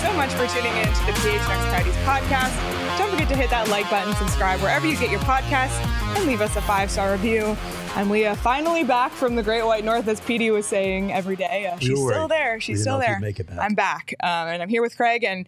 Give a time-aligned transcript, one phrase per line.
[0.00, 2.98] so much for tuning in to the PHNX Priorities podcast.
[2.98, 5.76] Don't forget to hit that like button, subscribe wherever you get your podcasts,
[6.16, 7.56] and leave us a five star review.
[7.96, 11.66] I'm Leah, finally back from the Great White North, as PD was saying every day.
[11.66, 12.60] Uh, she's still there.
[12.60, 13.20] She's still there.
[13.20, 13.40] Back.
[13.58, 15.46] I'm back, um, and I'm here with Craig and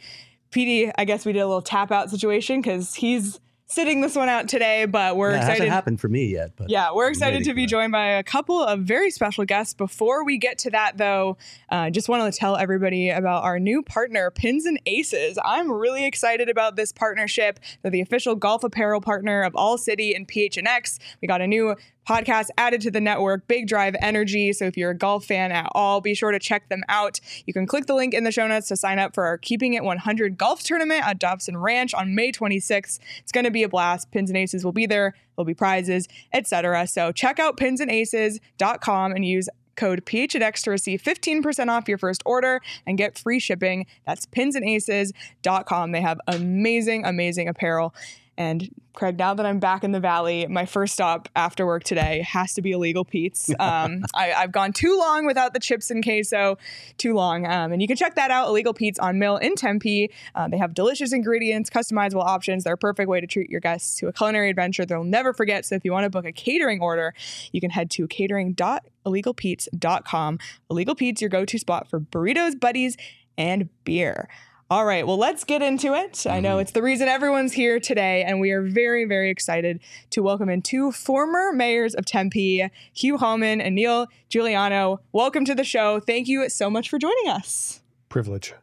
[0.51, 0.91] PD.
[0.99, 3.39] I guess we did a little tap out situation because he's
[3.71, 5.51] sitting this one out today, but we're yeah, excited.
[5.51, 8.23] It hasn't happened for me yet, but yeah, we're excited to be joined by a
[8.23, 9.75] couple of very special guests.
[9.75, 11.37] Before we get to that, though,
[11.69, 15.39] I uh, just wanted to tell everybody about our new partner, Pins and Aces.
[15.45, 17.61] I'm really excited about this partnership.
[17.83, 20.99] They're the official golf apparel partner of All City and PHNX.
[21.23, 21.77] We got a new
[22.11, 24.53] podcast added to the network, Big Drive Energy.
[24.53, 27.21] So if you're a golf fan at all, be sure to check them out.
[27.47, 29.75] You can click the link in the show notes to sign up for our Keeping
[29.75, 32.99] It 100 golf tournament at Dobson Ranch on May 26th.
[33.21, 34.11] It's going to be a blast.
[34.11, 35.15] Pins and Aces will be there.
[35.37, 36.89] There'll be prizes, etc.
[36.89, 42.61] So check out pinsandaces.com and use code PHNX to receive 15% off your first order
[42.87, 43.87] and get free shipping.
[44.05, 45.93] That's pinsandaces.com.
[45.93, 47.95] They have amazing, amazing apparel.
[48.41, 52.25] And Craig, now that I'm back in the valley, my first stop after work today
[52.27, 53.51] has to be Illegal Pete's.
[53.61, 56.57] Um, I, have gone too long without the chips and queso,
[56.97, 57.47] too long.
[57.47, 60.11] Um, and you can check that out, Illegal Pete's on Mill in Tempe.
[60.35, 62.65] Uh, they have delicious ingredients, customizable options.
[62.65, 65.67] They're a perfect way to treat your guests to a culinary adventure they'll never forget.
[65.67, 67.13] So if you want to book a catering order,
[67.53, 70.39] you can head to catering.illegalpete's.com.
[70.71, 72.97] Illegal Pete's, your go-to spot for burritos, buddies,
[73.37, 74.31] and beer.
[74.71, 76.13] All right, well, let's get into it.
[76.13, 76.31] Mm-hmm.
[76.31, 76.61] I know mm-hmm.
[76.61, 80.63] it's the reason everyone's here today, and we are very, very excited to welcome in
[80.63, 85.01] two former mayors of Tempe, Hugh Hallman and Neil Giuliano.
[85.11, 85.99] Welcome to the show.
[85.99, 87.83] Thank you so much for joining us.
[88.09, 88.55] Privilege.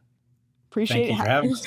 [0.70, 1.66] Appreciate it.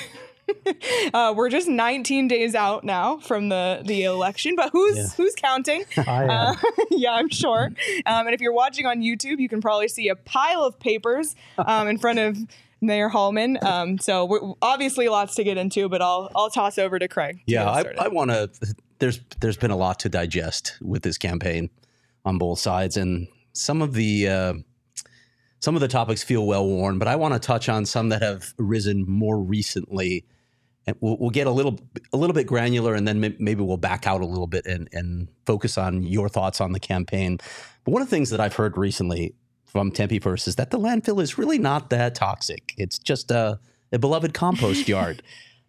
[1.14, 5.06] uh, we're just 19 days out now from the the election, but who's yeah.
[5.16, 5.84] who's counting?
[5.96, 6.30] I am.
[6.30, 6.54] Uh,
[6.90, 7.66] yeah, I'm sure.
[8.06, 11.36] Um, and if you're watching on YouTube, you can probably see a pile of papers
[11.58, 12.38] um, in front of
[12.82, 13.58] Mayor Hallman.
[13.62, 17.36] Um, so obviously lots to get into, but I'll I'll toss over to Craig.
[17.36, 18.50] To yeah, I, I want to.
[18.98, 21.70] There's there's been a lot to digest with this campaign
[22.24, 24.54] on both sides, and some of the uh,
[25.60, 28.20] some of the topics feel well worn, but I want to touch on some that
[28.20, 30.24] have risen more recently.
[30.84, 31.78] And we'll, we'll, get a little
[32.12, 35.28] a little bit granular, and then maybe we'll back out a little bit and, and
[35.46, 37.38] focus on your thoughts on the campaign.
[37.84, 39.36] But one of the things that I've heard recently
[39.72, 42.74] from Tempe First is that the landfill is really not that toxic.
[42.76, 43.58] It's just a,
[43.90, 45.22] a beloved compost yard.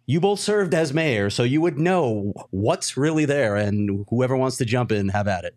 [0.06, 4.58] You both served as mayor, so you would know what's really there, and whoever wants
[4.58, 5.56] to jump in, have at it.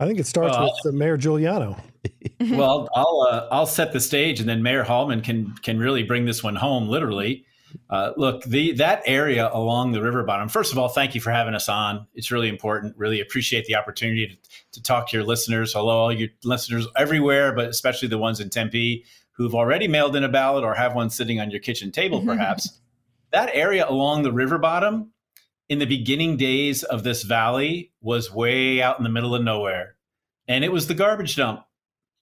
[0.00, 1.76] I think it starts well, with Mayor Giuliano.
[2.50, 6.24] well, I'll uh, I'll set the stage, and then Mayor Hallman can can really bring
[6.24, 7.44] this one home, literally.
[7.88, 10.48] Uh, look, the that area along the river bottom.
[10.48, 12.06] First of all, thank you for having us on.
[12.14, 12.96] It's really important.
[12.96, 14.36] Really appreciate the opportunity to,
[14.72, 15.72] to talk to your listeners.
[15.72, 20.24] Hello, all your listeners everywhere, but especially the ones in Tempe who've already mailed in
[20.24, 22.80] a ballot or have one sitting on your kitchen table, perhaps.
[23.32, 25.12] that area along the river bottom
[25.68, 29.94] in the beginning days of this valley was way out in the middle of nowhere,
[30.46, 31.64] and it was the garbage dump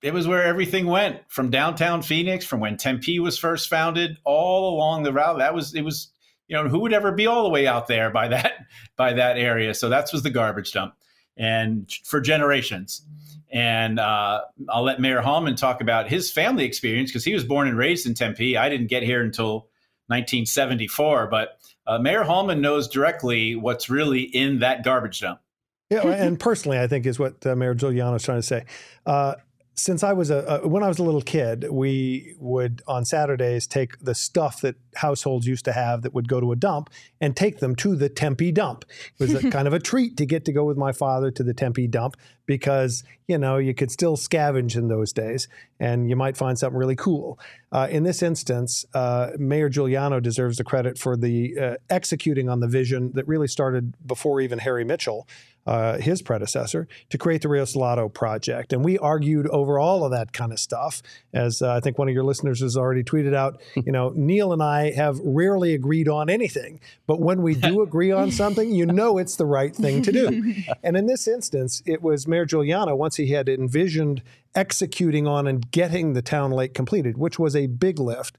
[0.02, 4.74] it was where everything went from downtown Phoenix, from when Tempe was first founded, all
[4.74, 5.38] along the route.
[5.38, 6.10] That was it was
[6.46, 8.66] you know who would ever be all the way out there by that
[8.96, 9.74] by that area.
[9.74, 10.94] So that was the garbage dump,
[11.36, 13.02] and for generations.
[13.50, 17.66] And uh, I'll let Mayor Hallman talk about his family experience because he was born
[17.66, 18.58] and raised in Tempe.
[18.58, 19.70] I didn't get here until
[20.08, 25.40] 1974, but uh, Mayor Hallman knows directly what's really in that garbage dump.
[25.88, 28.66] Yeah, and personally, I think is what uh, Mayor Giuliano is trying to say.
[29.06, 29.36] Uh,
[29.78, 33.98] since I was a, when I was a little kid, we would on Saturdays take
[34.00, 36.90] the stuff that households used to have that would go to a dump
[37.20, 38.84] and take them to the Tempe dump.
[39.18, 41.44] It was a, kind of a treat to get to go with my father to
[41.44, 45.46] the Tempe dump because you know you could still scavenge in those days
[45.78, 47.38] and you might find something really cool.
[47.70, 52.58] Uh, in this instance, uh, Mayor Giuliano deserves the credit for the uh, executing on
[52.58, 55.28] the vision that really started before even Harry Mitchell
[55.68, 58.72] uh, his predecessor, to create the Rio Salado project.
[58.72, 61.02] And we argued over all of that kind of stuff.
[61.34, 64.54] As uh, I think one of your listeners has already tweeted out, you know, Neil
[64.54, 68.86] and I have rarely agreed on anything, but when we do agree on something, you
[68.86, 70.54] know it's the right thing to do.
[70.82, 74.22] and in this instance, it was Mayor Giuliano, once he had envisioned
[74.54, 78.38] executing on and getting the town lake completed, which was a big lift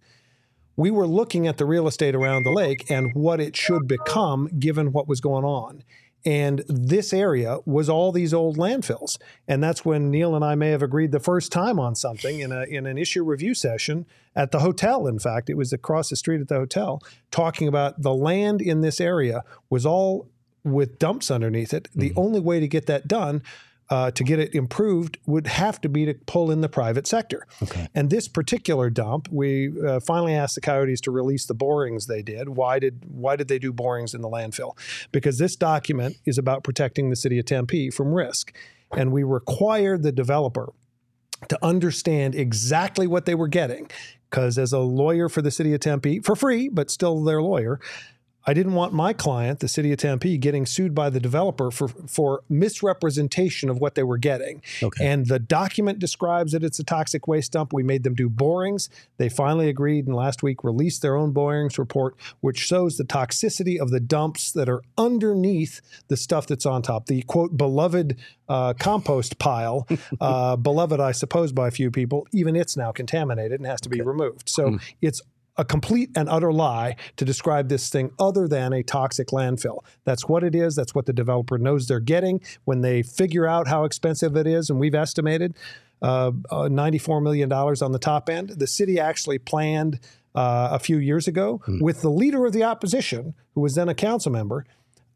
[0.76, 4.48] we were looking at the real estate around the lake and what it should become
[4.60, 5.84] given what was going on.
[6.26, 9.18] And this area was all these old landfills.
[9.48, 12.52] And that's when Neil and I may have agreed the first time on something in,
[12.52, 14.06] a, in an issue review session
[14.36, 15.08] at the hotel.
[15.08, 17.02] In fact, it was across the street at the hotel,
[17.32, 20.28] talking about the land in this area was all
[20.64, 21.88] with dumps underneath it.
[21.96, 22.20] The mm-hmm.
[22.20, 23.42] only way to get that done
[23.90, 27.46] uh, to get it improved would have to be to pull in the private sector.
[27.64, 27.88] Okay.
[27.96, 32.22] And this particular dump, we uh, finally asked the Coyotes to release the borings they
[32.22, 32.50] did.
[32.50, 34.78] Why did why did they do borings in the landfill?
[35.12, 38.56] Because this document is about protecting the city of Tempe from risk,
[38.96, 40.72] and we required the developer
[41.48, 43.90] to understand exactly what they were getting.
[44.30, 47.80] Because as a lawyer for the city of Tempe, for free, but still their lawyer,
[48.46, 51.88] I didn't want my client, the city of Tempe, getting sued by the developer for,
[51.88, 54.62] for misrepresentation of what they were getting.
[54.82, 55.06] Okay.
[55.06, 57.74] And the document describes that it's a toxic waste dump.
[57.74, 58.90] We made them do borings.
[59.18, 63.80] They finally agreed and last week released their own borings report, which shows the toxicity
[63.80, 67.08] of the dumps that are underneath the stuff that's on top.
[67.08, 69.88] The quote, beloved uh, compost pile,
[70.22, 73.90] uh, beloved, I suppose, by a few people, even it's now contaminated and has to
[73.90, 74.50] be removed.
[74.50, 75.22] So it's
[75.60, 79.80] a complete and utter lie to describe this thing other than a toxic landfill.
[80.06, 80.74] That's what it is.
[80.74, 84.70] That's what the developer knows they're getting when they figure out how expensive it is.
[84.70, 85.58] And we've estimated
[86.02, 88.50] uh, uh, $94 million on the top end.
[88.52, 90.00] The city actually planned
[90.34, 93.96] uh, a few years ago with the leader of the opposition, who was then a
[93.96, 94.66] council member,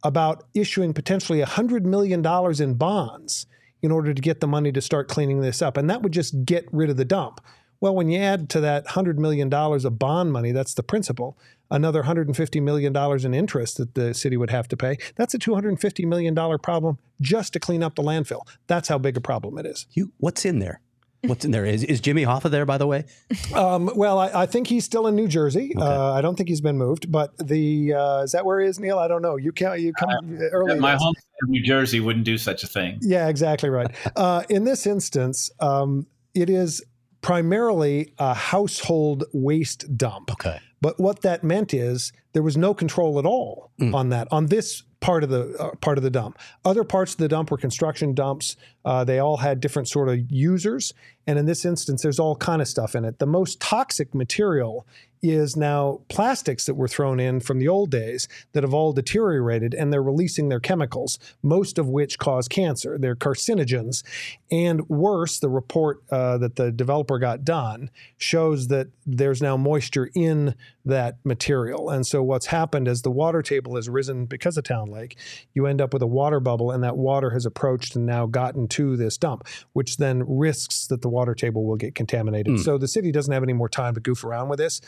[0.04, 2.26] about issuing potentially $100 million
[2.62, 3.46] in bonds
[3.82, 5.78] in order to get the money to start cleaning this up.
[5.78, 7.40] And that would just get rid of the dump.
[7.84, 11.38] Well, when you add to that $100 million of bond money, that's the principal,
[11.70, 16.06] another $150 million in interest that the city would have to pay, that's a $250
[16.06, 18.48] million problem just to clean up the landfill.
[18.68, 19.86] That's how big a problem it is.
[19.92, 20.80] You, what's in there?
[21.24, 21.66] What's in there?
[21.66, 23.04] Is, is Jimmy Hoffa there, by the way?
[23.54, 25.74] Um, well, I, I think he's still in New Jersey.
[25.78, 28.80] Uh, I don't think he's been moved, but the uh, is that where he is,
[28.80, 28.98] Neil?
[28.98, 29.36] I don't know.
[29.36, 29.80] You can't.
[29.80, 30.80] you come early.
[30.80, 31.14] My home
[31.44, 32.98] in New Jersey wouldn't do such a thing.
[33.02, 33.94] Yeah, exactly right.
[34.16, 36.82] Uh, in this instance, um, it is
[37.24, 40.32] primarily a household waste dump.
[40.32, 40.60] Okay.
[40.82, 44.84] But what that meant is there was no control at all on that on this
[45.00, 46.38] part of the uh, part of the dump.
[46.64, 48.56] Other parts of the dump were construction dumps.
[48.86, 50.94] Uh, they all had different sort of users,
[51.26, 53.20] and in this instance, there's all kind of stuff in it.
[53.20, 54.86] The most toxic material
[55.24, 59.74] is now plastics that were thrown in from the old days that have all deteriorated
[59.74, 62.98] and they're releasing their chemicals, most of which cause cancer.
[62.98, 64.04] They're carcinogens.
[64.52, 70.10] And worse, the report uh, that the developer got done shows that there's now moisture
[70.14, 71.90] in that material.
[71.90, 75.18] And so what's happened as the water table has risen because of Town Lake,
[75.54, 78.68] you end up with a water bubble and that water has approached and now gotten
[78.68, 82.56] to this dump, which then risks that the water table will get contaminated.
[82.58, 82.62] Hmm.
[82.62, 84.82] So the city doesn't have any more time to goof around with this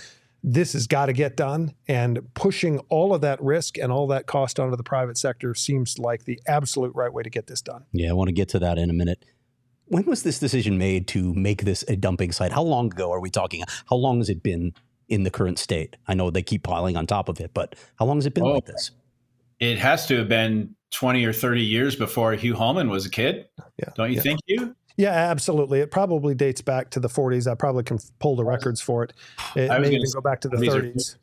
[0.47, 1.73] this has got to get done.
[1.87, 5.97] And pushing all of that risk and all that cost onto the private sector seems
[5.97, 7.85] like the absolute right way to get this done.
[7.91, 9.25] Yeah, I want to get to that in a minute.
[9.85, 12.51] When was this decision made to make this a dumping site?
[12.51, 13.63] How long ago are we talking?
[13.89, 14.73] How long has it been
[15.09, 15.95] in the current state?
[16.07, 18.45] I know they keep piling on top of it, but how long has it been
[18.45, 18.53] Oh.
[18.53, 18.91] like this?
[19.59, 23.47] It has to have been 20 or 30 years before Hugh Hallman was a kid.
[23.77, 23.89] Yeah.
[23.95, 24.21] Don't you yeah.
[24.21, 24.75] think, Hugh?
[24.97, 25.81] Yeah, absolutely.
[25.81, 27.51] It probably dates back to the 40s.
[27.51, 29.13] I probably can pull the records for it.
[29.55, 31.15] It I was may even go back to the these are- 30s.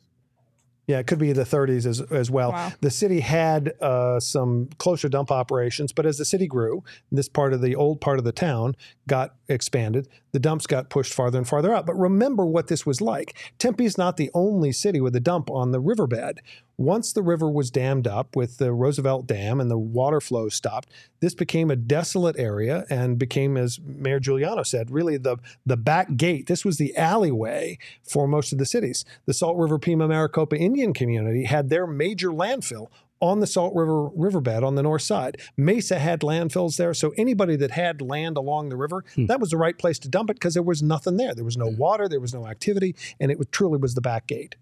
[0.85, 2.51] Yeah, it could be the 30s as, as well.
[2.51, 2.73] Wow.
[2.81, 7.53] The city had uh, some closer dump operations, but as the city grew, this part
[7.53, 8.75] of the old part of the town
[9.07, 10.09] got expanded.
[10.33, 11.85] The dumps got pushed farther and farther out.
[11.85, 13.37] But remember what this was like.
[13.59, 16.41] Tempe is not the only city with a dump on the riverbed.
[16.83, 20.89] Once the river was dammed up with the Roosevelt Dam and the water flow stopped,
[21.21, 26.17] this became a desolate area and became, as Mayor Giuliano said, really the, the back
[26.17, 26.47] gate.
[26.47, 29.05] This was the alleyway for most of the cities.
[29.25, 32.87] The Salt River Pima Maricopa Indian community had their major landfill
[33.21, 35.39] on the Salt River riverbed on the north side.
[35.55, 39.27] Mesa had landfills there, so anybody that had land along the river, hmm.
[39.27, 41.33] that was the right place to dump it because there was nothing there.
[41.33, 41.77] There was no hmm.
[41.77, 44.57] water, there was no activity, and it truly was the back gate.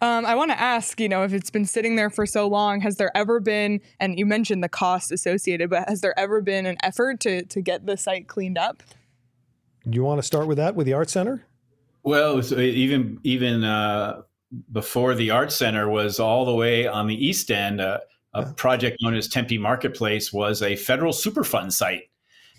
[0.00, 2.80] Um, I want to ask, you know, if it's been sitting there for so long,
[2.80, 6.66] has there ever been, and you mentioned the cost associated, but has there ever been
[6.66, 8.82] an effort to to get the site cleaned up?
[9.88, 11.44] Do you want to start with that with the Art Center?
[12.02, 14.22] Well, it was uh, even even uh,
[14.72, 17.80] before the art center was all the way on the east end.
[17.80, 17.98] Uh,
[18.34, 18.52] a Yeah.
[18.56, 22.10] project known as Tempe Marketplace was a federal Superfund site.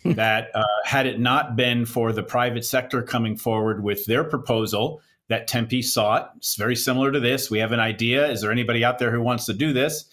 [0.06, 5.02] that uh, had it not been for the private sector coming forward with their proposal
[5.30, 7.52] that Tempe sought, it's very similar to this.
[7.52, 8.30] We have an idea.
[8.30, 10.06] Is there anybody out there who wants to do this?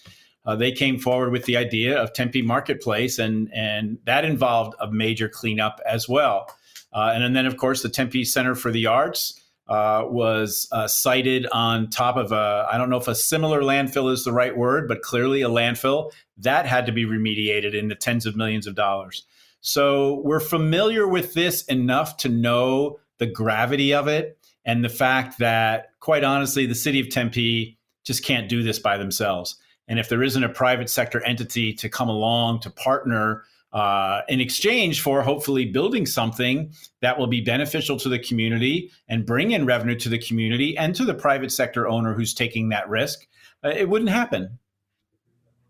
[0.45, 4.91] Uh, they came forward with the idea of Tempe Marketplace, and and that involved a
[4.91, 6.47] major cleanup as well.
[6.93, 11.45] Uh, and, then, of course, the Tempe Center for the Arts uh, was uh, sited
[11.47, 14.87] on top of a, I don't know if a similar landfill is the right word,
[14.87, 18.75] but clearly a landfill that had to be remediated in the tens of millions of
[18.75, 19.25] dollars.
[19.59, 25.39] So we're familiar with this enough to know the gravity of it and the fact
[25.39, 29.55] that, quite honestly, the city of Tempe just can't do this by themselves.
[29.87, 33.43] And if there isn't a private sector entity to come along to partner
[33.73, 39.25] uh, in exchange for hopefully building something that will be beneficial to the community and
[39.25, 42.87] bring in revenue to the community and to the private sector owner who's taking that
[42.89, 43.27] risk,
[43.63, 44.57] uh, it wouldn't happen.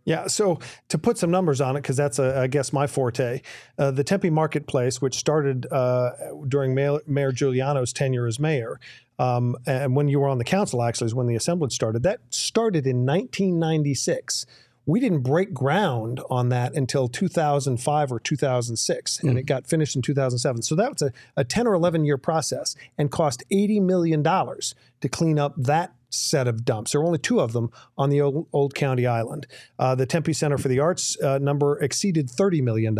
[0.06, 0.60] Yeah, so
[0.90, 3.42] to put some numbers on it, because that's, a, I guess, my forte,
[3.80, 6.12] uh, the Tempe Marketplace, which started uh,
[6.48, 8.80] during Mayor, mayor, Giuliano's tenure as mayor,
[9.18, 12.04] um, and when you were on the council, actually, is when the assemblage started.
[12.04, 14.46] That started in 1996
[14.86, 19.40] we didn't break ground on that until 2005 or 2006, and mm.
[19.40, 20.62] it got finished in 2007.
[20.62, 25.10] So that was a, a 10 or 11 year process and cost $80 million to
[25.10, 26.92] clean up that set of dumps.
[26.92, 29.48] There are only two of them on the old, old County Island.
[29.78, 32.98] Uh, the Tempe Center for the Arts uh, number exceeded $30 million.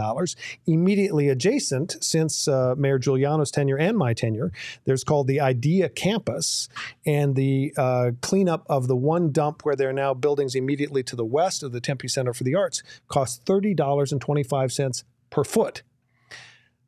[0.66, 4.52] Immediately adjacent, since uh, Mayor Giuliano's tenure and my tenure,
[4.86, 6.70] there's called the IDEA Campus,
[7.06, 11.16] and the uh, cleanup of the one dump where there are now buildings immediately to
[11.16, 15.84] the west of the Tempe Center for the Arts costs $30.25 per foot.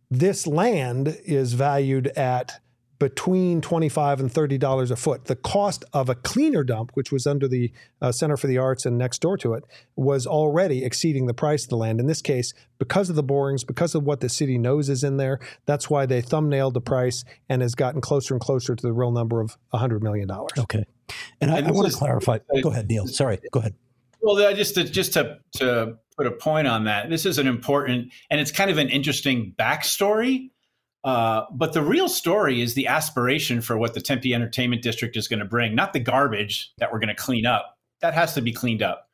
[0.10, 2.62] This land is valued at
[3.00, 5.26] between 25 and 30 dollars a foot.
[5.26, 8.86] The cost of a cleaner dump, which was under the uh, Center for the Arts
[8.86, 9.64] and next door to it,
[9.96, 12.00] was already exceeding the price of the land.
[12.00, 15.18] In this case, because of the borings, because of what the city knows is in
[15.18, 18.94] there, that's why they thumbnailed the price and has gotten closer and closer to the
[18.94, 20.52] real number of 100 million dollars.
[20.58, 20.84] Okay,
[21.40, 22.40] and I, I want to clarify.
[22.62, 23.08] Go ahead, Neil.
[23.08, 23.76] Sorry, go ahead.
[24.22, 28.12] Well, just to, just to to put a point on that, this is an important
[28.30, 30.50] and it's kind of an interesting backstory
[31.08, 35.30] uh, but the real story is the aspiration for what the Tempe Entertainment District is
[35.30, 37.78] going to bring, not the garbage that we're going to clean up.
[38.02, 39.10] That has to be cleaned up.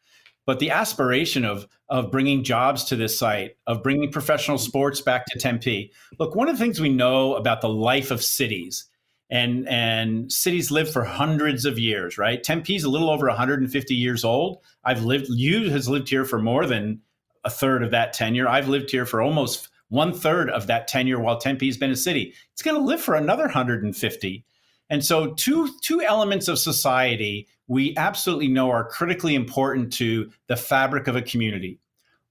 [0.47, 5.27] But the aspiration of, of bringing jobs to this site, of bringing professional sports back
[5.27, 5.91] to Tempe.
[6.17, 8.85] Look, one of the things we know about the life of cities,
[9.29, 12.43] and, and cities live for hundreds of years, right?
[12.43, 14.63] Tempe's a little over 150 years old.
[14.83, 17.01] I've lived, you has lived here for more than
[17.43, 18.47] a third of that tenure.
[18.47, 22.33] I've lived here for almost one third of that tenure while Tempe's been a city.
[22.51, 24.45] It's going to live for another 150.
[24.89, 30.57] And so, two, two elements of society we absolutely know are critically important to the
[30.57, 31.79] fabric of a community.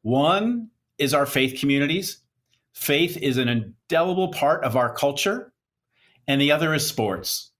[0.02, 2.18] One is our faith communities.
[2.72, 5.52] Faith is an indelible part of our culture,
[6.26, 7.51] and the other is sports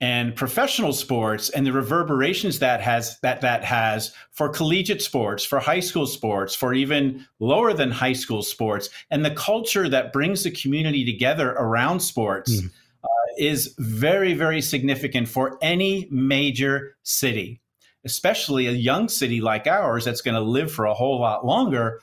[0.00, 5.58] and professional sports and the reverberations that has that that has for collegiate sports for
[5.58, 10.44] high school sports for even lower than high school sports and the culture that brings
[10.44, 12.70] the community together around sports mm.
[13.04, 17.60] uh, is very very significant for any major city
[18.04, 22.00] especially a young city like ours that's going to live for a whole lot longer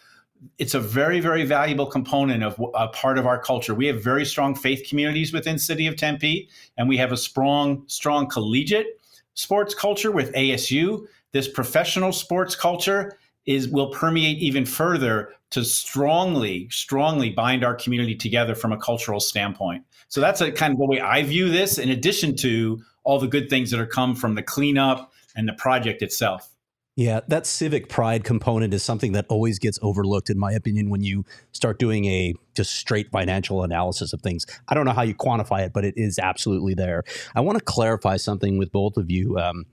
[0.57, 3.73] it's a very very valuable component of a part of our culture.
[3.73, 7.83] We have very strong faith communities within city of tempe and we have a strong
[7.87, 8.99] strong collegiate
[9.35, 16.67] sports culture with asu this professional sports culture is will permeate even further to strongly
[16.69, 19.83] strongly bind our community together from a cultural standpoint.
[20.07, 23.27] So that's a kind of the way i view this in addition to all the
[23.27, 26.52] good things that are come from the cleanup and the project itself
[26.95, 31.01] yeah, that civic pride component is something that always gets overlooked, in my opinion, when
[31.01, 34.45] you start doing a just straight financial analysis of things.
[34.67, 37.03] I don't know how you quantify it, but it is absolutely there.
[37.35, 39.39] I want to clarify something with both of you.
[39.39, 39.65] Um,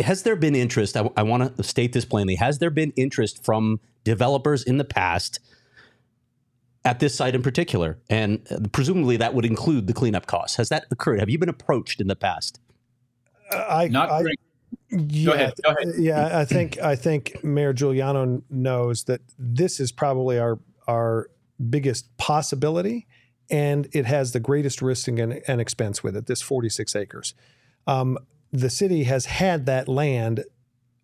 [0.00, 0.96] has there been interest?
[0.96, 2.34] I, I want to state this plainly.
[2.36, 5.38] Has there been interest from developers in the past
[6.84, 7.98] at this site in particular?
[8.10, 10.56] And uh, presumably that would include the cleanup costs.
[10.56, 11.20] Has that occurred?
[11.20, 12.60] Have you been approached in the past?
[13.48, 14.24] Uh, I, Not I,
[14.92, 15.54] yeah, go ahead.
[15.64, 15.94] Go ahead.
[15.98, 21.28] Yeah, I think I think Mayor Giuliano knows that this is probably our our
[21.70, 23.06] biggest possibility,
[23.50, 26.26] and it has the greatest risk and, and expense with it.
[26.26, 27.34] This 46 acres.
[27.86, 28.18] Um,
[28.52, 30.44] the city has had that land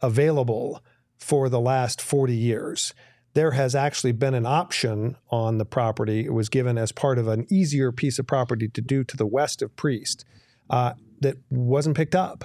[0.02, 0.83] available
[1.16, 2.95] for the last 40 years.
[3.35, 6.25] There has actually been an option on the property.
[6.25, 9.26] It was given as part of an easier piece of property to do to the
[9.26, 10.25] west of Priest
[10.71, 12.45] uh, that wasn't picked up.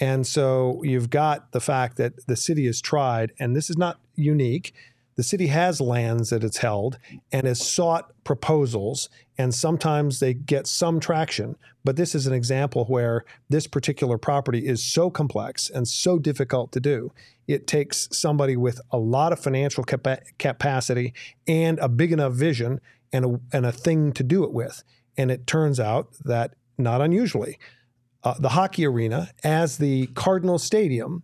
[0.00, 4.00] And so you've got the fact that the city has tried, and this is not
[4.16, 4.74] unique.
[5.16, 6.98] The city has lands that it's held
[7.30, 9.08] and has sought proposals,
[9.38, 11.56] and sometimes they get some traction.
[11.84, 16.72] But this is an example where this particular property is so complex and so difficult
[16.72, 17.12] to do.
[17.46, 21.14] It takes somebody with a lot of financial capa- capacity
[21.46, 22.80] and a big enough vision
[23.12, 24.82] and a, and a thing to do it with.
[25.16, 27.58] And it turns out that, not unusually,
[28.24, 31.22] uh, the hockey arena as the Cardinal Stadium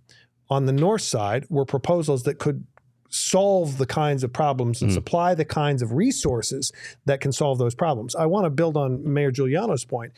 [0.48, 2.64] on the north side were proposals that could
[3.08, 4.94] solve the kinds of problems and mm.
[4.94, 6.72] supply the kinds of resources
[7.06, 8.14] that can solve those problems.
[8.14, 10.12] I want to build on Mayor Giuliano's point.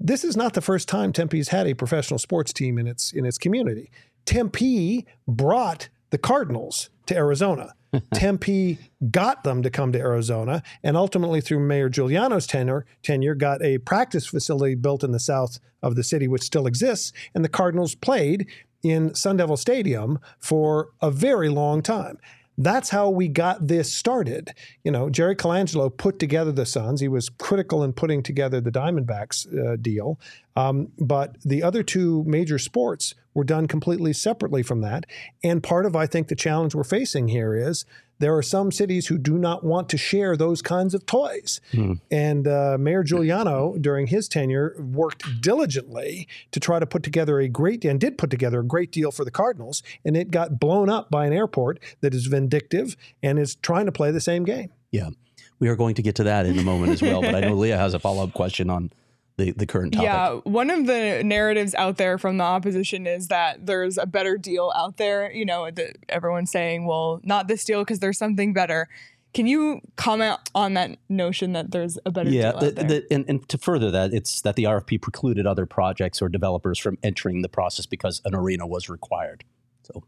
[0.00, 3.24] This is not the first time Tempe's had a professional sports team in its in
[3.26, 3.90] its community.
[4.24, 7.74] Tempe brought the Cardinals to Arizona.
[8.14, 8.78] Tempe
[9.10, 13.78] got them to come to Arizona, and ultimately, through Mayor Giuliano's tenure, tenure, got a
[13.78, 17.12] practice facility built in the south of the city, which still exists.
[17.34, 18.46] And the Cardinals played
[18.82, 22.18] in Sun Devil Stadium for a very long time.
[22.56, 24.54] That's how we got this started.
[24.84, 27.00] You know, Jerry Colangelo put together the Suns.
[27.00, 30.20] He was critical in putting together the Diamondbacks uh, deal.
[30.54, 35.04] Um, but the other two major sports were done completely separately from that.
[35.42, 37.84] And part of, I think, the challenge we're facing here is
[38.20, 41.60] there are some cities who do not want to share those kinds of toys.
[41.72, 41.94] Hmm.
[42.10, 47.48] And uh, Mayor Giuliano, during his tenure, worked diligently to try to put together a
[47.48, 49.82] great and did put together a great deal for the Cardinals.
[50.04, 53.92] And it got blown up by an airport that is vindictive and is trying to
[53.92, 54.70] play the same game.
[54.92, 55.10] Yeah.
[55.58, 57.20] We are going to get to that in a moment as well.
[57.20, 58.90] But I know Leah has a follow up question on
[59.36, 60.04] the, the current topic.
[60.04, 64.36] Yeah, one of the narratives out there from the opposition is that there's a better
[64.36, 65.32] deal out there.
[65.32, 68.88] You know, that everyone's saying, well, not this deal because there's something better.
[69.32, 72.64] Can you comment on that notion that there's a better yeah, deal?
[72.64, 76.28] Yeah, the, and, and to further that, it's that the RFP precluded other projects or
[76.28, 79.42] developers from entering the process because an arena was required.
[79.82, 80.04] So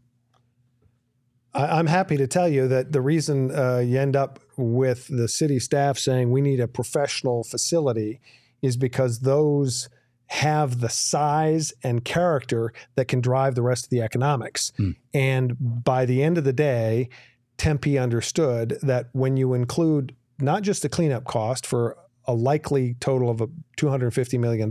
[1.53, 5.59] I'm happy to tell you that the reason uh, you end up with the city
[5.59, 8.21] staff saying we need a professional facility
[8.61, 9.89] is because those
[10.27, 14.71] have the size and character that can drive the rest of the economics.
[14.77, 14.95] Mm.
[15.13, 17.09] And by the end of the day,
[17.57, 23.29] Tempe understood that when you include not just the cleanup cost for a likely total
[23.29, 23.41] of
[23.77, 24.69] $250 million,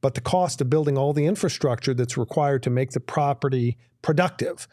[0.00, 4.66] but the cost of building all the infrastructure that's required to make the property productive.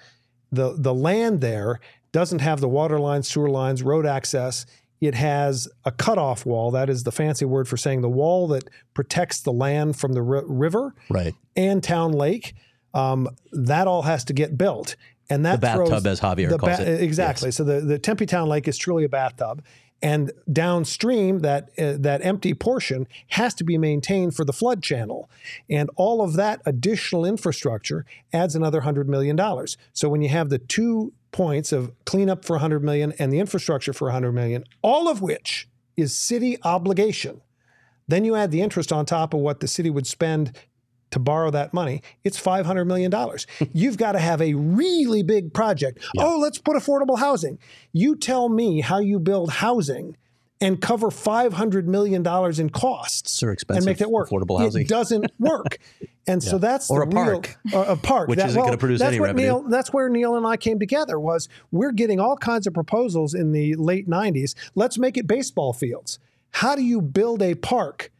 [0.51, 1.79] The, the land there
[2.11, 4.65] doesn't have the water lines, sewer lines, road access
[4.99, 6.71] it has a cutoff wall.
[6.71, 10.21] That is the fancy word for saying the wall that protects the land from the
[10.21, 11.35] r- river right.
[11.55, 12.55] and town lake.
[12.93, 14.95] Um, that all has to get built.
[15.29, 17.03] And that the bathtub, as Javier calls ba- it.
[17.03, 17.47] Exactly.
[17.47, 17.57] Yes.
[17.57, 19.63] So the, the Tempe Town Lake is truly a bathtub.
[20.01, 25.27] And downstream, that uh, that empty portion has to be maintained for the flood channel,
[25.71, 29.75] and all of that additional infrastructure adds another hundred million dollars.
[29.93, 33.93] So when you have the two points of cleanup for 100 million and the infrastructure
[33.93, 37.41] for 100 million, all of which is city obligation.
[38.07, 40.57] Then you add the interest on top of what the city would spend
[41.11, 43.13] to borrow that money, it's $500 million.
[43.71, 46.03] You've got to have a really big project.
[46.15, 46.25] Yeah.
[46.25, 47.59] Oh, let's put affordable housing.
[47.93, 50.17] You tell me how you build housing
[50.59, 52.25] and cover $500 million
[52.59, 54.29] in costs expensive, and make that work.
[54.29, 54.83] Affordable housing.
[54.83, 55.77] It doesn't work.
[56.27, 56.49] And yeah.
[56.49, 58.79] so that's or a park, real, uh, a park, which that, isn't well, going to
[58.79, 59.43] produce any revenue.
[59.43, 61.19] Neil, that's where Neil and I came together.
[61.19, 64.55] Was we're getting all kinds of proposals in the late '90s.
[64.75, 66.19] Let's make it baseball fields.
[66.51, 68.11] How do you build a park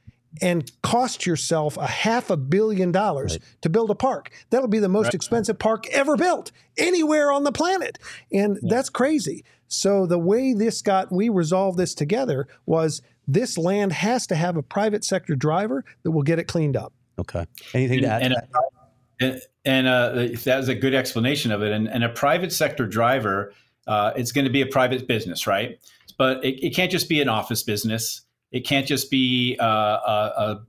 [0.42, 3.42] and cost yourself a half a billion dollars right.
[3.62, 4.32] to build a park?
[4.52, 5.16] That'll be the most right.
[5.16, 7.98] expensive park ever built anywhere on the planet,
[8.32, 8.70] and yeah.
[8.70, 9.44] that's crazy.
[9.68, 14.56] So the way this got, we resolved this together was this land has to have
[14.56, 16.94] a private sector driver that will get it cleaned up.
[17.20, 17.46] Okay.
[17.74, 18.22] Anything and, to add?
[18.22, 18.36] And,
[19.20, 21.72] and, and uh, that was a good explanation of it.
[21.72, 23.54] And, and a private sector driver,
[23.88, 25.80] uh, it's going to be a private business, right?
[26.18, 28.22] But it, it, can't just be an office business.
[28.52, 30.62] It can't just be uh, a, a,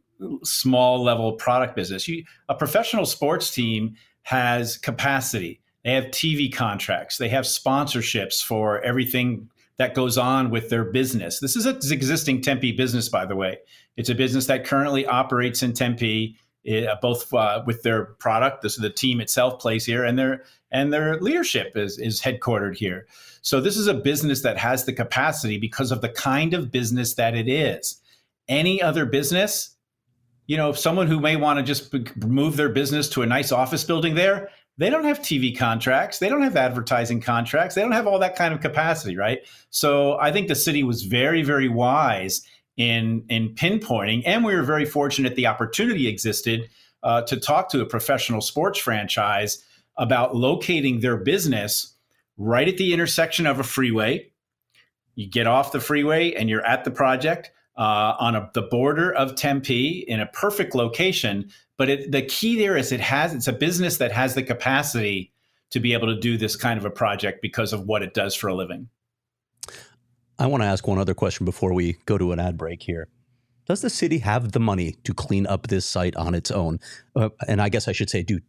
[0.42, 2.08] small level product business.
[2.08, 7.16] You, a professional sports team has capacity they have TV contracts.
[7.16, 9.48] They have sponsorships for everything
[9.78, 11.40] that goes on with their business.
[11.40, 13.56] This is an existing Tempe business, by the way.
[13.96, 16.36] It's a business that currently operates in Tempe,
[16.70, 20.44] uh, both uh, with their product, this is the team itself plays here, and their
[20.70, 23.06] and their leadership is is headquartered here.
[23.40, 27.14] So this is a business that has the capacity because of the kind of business
[27.14, 27.98] that it is.
[28.46, 29.74] Any other business,
[30.48, 31.94] you know, someone who may want to just
[32.26, 36.20] move their business to a nice office building there, they don't have TV contracts.
[36.20, 37.74] They don't have advertising contracts.
[37.74, 39.40] They don't have all that kind of capacity, right?
[39.70, 42.42] So I think the city was very, very wise
[42.76, 46.70] in in pinpointing, and we were very fortunate the opportunity existed
[47.02, 49.62] uh, to talk to a professional sports franchise
[49.96, 51.94] about locating their business
[52.36, 54.30] right at the intersection of a freeway.
[55.16, 59.12] You get off the freeway and you're at the project uh, on a, the border
[59.12, 63.48] of Tempe in a perfect location but it, the key there is it has it's
[63.48, 65.32] a business that has the capacity
[65.70, 68.34] to be able to do this kind of a project because of what it does
[68.34, 68.88] for a living.
[70.38, 73.08] I want to ask one other question before we go to an ad break here.
[73.66, 76.80] Does the city have the money to clean up this site on its own?
[77.14, 78.40] Uh, and I guess I should say, do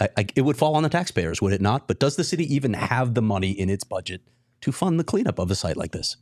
[0.00, 1.88] I, I, it would fall on the taxpayers, would it not?
[1.88, 4.22] But does the city even have the money in its budget
[4.60, 6.16] to fund the cleanup of a site like this?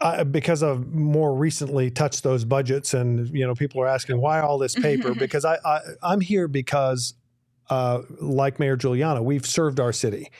[0.00, 4.40] Uh, because I've more recently touched those budgets, and you know, people are asking why
[4.40, 5.14] all this paper.
[5.14, 7.14] because I, I am here because,
[7.70, 10.30] uh, like Mayor Giuliano, we've served our city,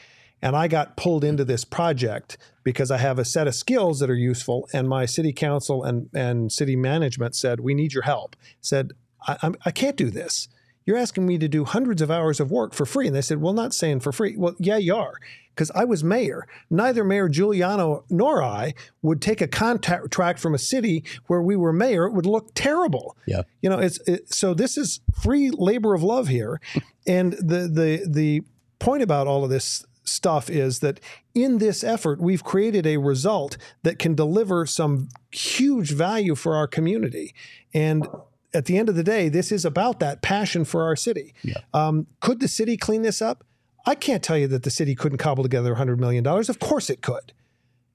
[0.41, 4.09] and I got pulled into this project because I have a set of skills that
[4.09, 4.67] are useful.
[4.73, 8.35] And my city council and, and city management said, We need your help.
[8.61, 8.91] Said,
[9.27, 10.49] I, I'm, I can't do this.
[10.85, 13.07] You're asking me to do hundreds of hours of work for free.
[13.07, 14.35] And they said, Well, not saying for free.
[14.37, 15.13] Well, yeah, you are.
[15.57, 16.47] Because I was mayor.
[16.69, 21.73] Neither Mayor Giuliano nor I would take a contract from a city where we were
[21.73, 22.05] mayor.
[22.05, 23.17] It would look terrible.
[23.25, 23.41] Yeah.
[23.61, 26.61] You know, it's it, so this is free labor of love here.
[27.07, 28.43] and the the the
[28.77, 30.99] point about all of this stuff is that
[31.33, 36.67] in this effort, we've created a result that can deliver some huge value for our
[36.67, 37.33] community.
[37.73, 38.07] And
[38.53, 41.33] at the end of the day, this is about that passion for our city.
[41.43, 41.57] Yeah.
[41.73, 43.43] Um, could the city clean this up?
[43.87, 46.27] I can't tell you that the city couldn't cobble together $100 million.
[46.27, 47.31] Of course it could.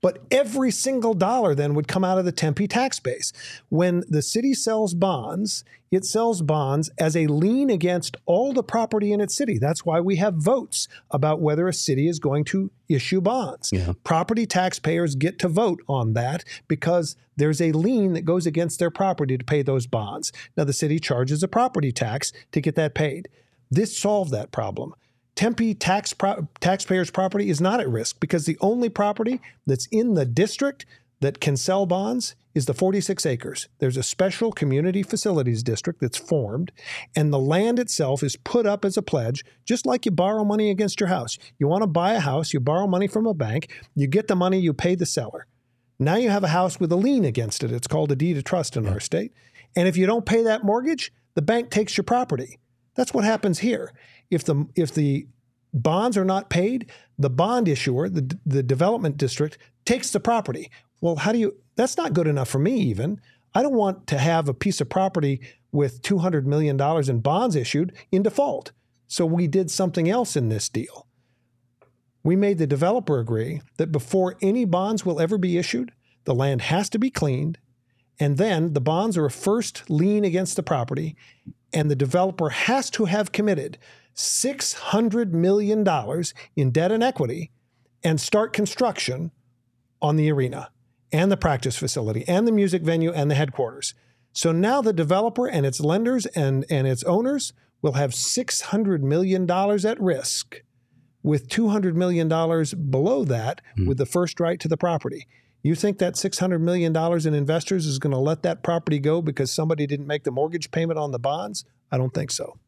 [0.00, 3.32] But every single dollar then would come out of the Tempe tax base.
[3.68, 9.12] When the city sells bonds, it sells bonds as a lien against all the property
[9.12, 9.58] in its city.
[9.58, 13.70] That's why we have votes about whether a city is going to issue bonds.
[13.72, 13.92] Yeah.
[14.02, 18.90] Property taxpayers get to vote on that because there's a lien that goes against their
[18.90, 20.32] property to pay those bonds.
[20.56, 23.28] Now, the city charges a property tax to get that paid.
[23.70, 24.94] This solved that problem.
[25.34, 30.14] Tempe tax pro- taxpayers' property is not at risk because the only property that's in
[30.14, 30.84] the district
[31.20, 33.68] that can sell bonds is the 46 acres.
[33.78, 36.70] There's a special community facilities district that's formed,
[37.16, 40.70] and the land itself is put up as a pledge, just like you borrow money
[40.70, 41.38] against your house.
[41.58, 44.36] You want to buy a house, you borrow money from a bank, you get the
[44.36, 45.46] money, you pay the seller.
[45.98, 47.72] Now you have a house with a lien against it.
[47.72, 49.32] It's called a deed of trust in our state.
[49.76, 52.58] And if you don't pay that mortgage, the bank takes your property.
[52.94, 53.92] That's what happens here.
[54.32, 55.26] If the if the
[55.74, 60.70] bonds are not paid, the bond issuer, the the development district takes the property.
[61.00, 63.20] Well, how do you that's not good enough for me even.
[63.54, 65.40] I don't want to have a piece of property
[65.70, 68.72] with 200 million dollars in bonds issued in default.
[69.06, 71.06] So we did something else in this deal.
[72.22, 75.92] We made the developer agree that before any bonds will ever be issued,
[76.24, 77.58] the land has to be cleaned,
[78.18, 81.16] and then the bonds are a first lien against the property,
[81.72, 83.76] and the developer has to have committed
[84.14, 85.86] $600 million
[86.56, 87.50] in debt and equity
[88.02, 89.30] and start construction
[90.00, 90.70] on the arena
[91.12, 93.94] and the practice facility and the music venue and the headquarters.
[94.32, 99.50] So now the developer and its lenders and, and its owners will have $600 million
[99.50, 100.62] at risk,
[101.22, 102.28] with $200 million
[102.90, 103.86] below that hmm.
[103.86, 105.26] with the first right to the property.
[105.62, 109.52] You think that $600 million in investors is going to let that property go because
[109.52, 111.64] somebody didn't make the mortgage payment on the bonds?
[111.92, 112.58] I don't think so.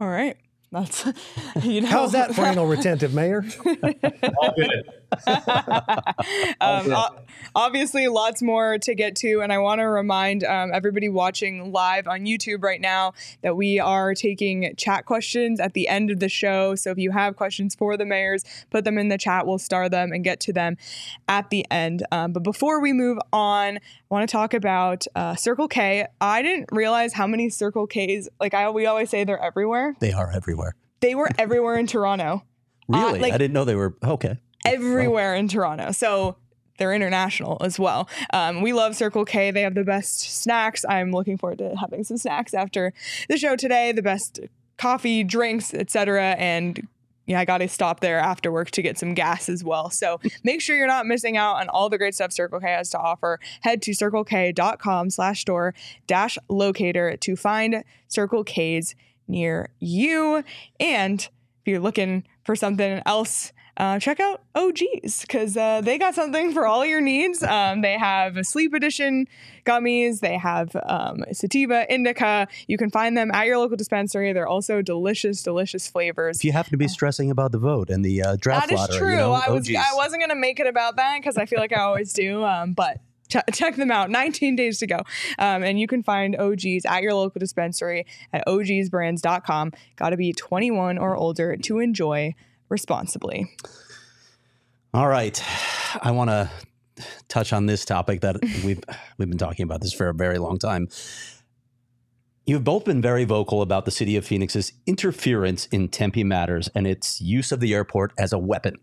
[0.00, 0.36] All right.
[0.72, 1.04] That's
[1.62, 3.44] you know How's that for anal retentive, Mayor?
[3.66, 4.84] All good.
[6.60, 7.16] um, o-
[7.54, 12.06] obviously, lots more to get to, and I want to remind um, everybody watching live
[12.06, 16.28] on YouTube right now that we are taking chat questions at the end of the
[16.28, 16.74] show.
[16.74, 19.46] So if you have questions for the mayors, put them in the chat.
[19.46, 20.76] We'll star them and get to them
[21.28, 22.04] at the end.
[22.12, 26.06] Um, but before we move on, I want to talk about uh, Circle K.
[26.20, 28.28] I didn't realize how many Circle Ks.
[28.40, 29.94] Like I, we always say, they're everywhere.
[30.00, 30.74] They are everywhere.
[31.00, 32.44] They were everywhere in Toronto.
[32.90, 33.20] Really?
[33.20, 33.96] like- I didn't know they were.
[34.02, 34.36] Okay.
[34.64, 35.92] Everywhere in Toronto.
[35.92, 36.36] So
[36.78, 38.08] they're international as well.
[38.32, 39.50] Um, we love Circle K.
[39.50, 40.84] They have the best snacks.
[40.88, 42.92] I'm looking forward to having some snacks after
[43.28, 43.92] the show today.
[43.92, 44.40] The best
[44.78, 46.36] coffee, drinks, etc.
[46.38, 46.88] And
[47.26, 49.90] yeah, I got to stop there after work to get some gas as well.
[49.90, 52.90] So make sure you're not missing out on all the great stuff Circle K has
[52.90, 53.38] to offer.
[53.60, 55.74] Head to circlek.com slash store
[56.06, 58.96] dash locator to find Circle K's
[59.28, 60.42] near you.
[60.80, 66.14] And if you're looking for something else, uh, check out OGs because uh, they got
[66.14, 67.42] something for all your needs.
[67.42, 69.26] Um, they have a sleep edition
[69.64, 72.46] gummies, they have um, sativa, indica.
[72.66, 74.34] You can find them at your local dispensary.
[74.34, 76.40] They're also delicious, delicious flavors.
[76.40, 78.80] If you happen to be stressing about the vote and the uh, draft That is
[78.80, 79.10] lottery, true.
[79.12, 79.70] you know, I was.
[79.74, 82.44] I wasn't gonna make it about that because I feel like I always do.
[82.44, 82.98] Um, but
[83.54, 84.10] check them out.
[84.10, 84.98] 19 days to go,
[85.38, 89.72] um, and you can find OGs at your local dispensary at ogsbrands.com.
[89.96, 92.34] Got to be 21 or older to enjoy
[92.70, 93.50] responsibly.
[94.94, 95.42] All right.
[96.00, 96.50] I want to
[97.28, 98.80] touch on this topic that we've
[99.18, 100.88] we've been talking about this for a very long time.
[102.46, 106.86] You've both been very vocal about the city of Phoenix's interference in Tempe matters and
[106.86, 108.76] its use of the airport as a weapon.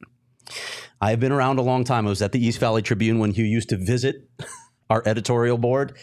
[1.02, 2.08] I have been around a long time.
[2.08, 4.30] I was at the East Valley Tribune when you used to visit
[4.90, 5.98] our editorial board.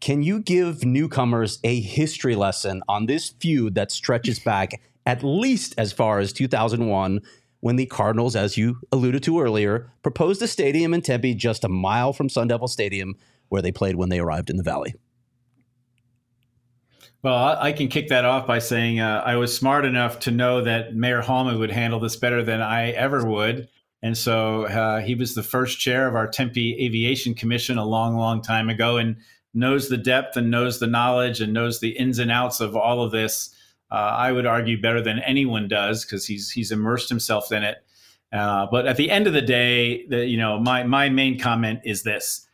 [0.00, 5.74] Can you give newcomers a history lesson on this feud that stretches back at least
[5.78, 7.20] as far as 2001
[7.60, 11.68] when the Cardinals, as you alluded to earlier, proposed a stadium in Tempe just a
[11.68, 13.14] mile from Sun Devil Stadium
[13.48, 14.94] where they played when they arrived in the Valley?
[17.22, 20.60] Well, I can kick that off by saying uh, I was smart enough to know
[20.60, 23.68] that Mayor Hallman would handle this better than I ever would.
[24.02, 28.16] And so uh, he was the first chair of our Tempe Aviation Commission a long,
[28.16, 29.16] long time ago and
[29.54, 33.02] knows the depth and knows the knowledge and knows the ins and outs of all
[33.02, 33.53] of this.
[33.94, 37.78] Uh, I would argue better than anyone does because he's he's immersed himself in it.
[38.32, 41.80] Uh, but at the end of the day, the, you know, my my main comment
[41.84, 42.46] is this: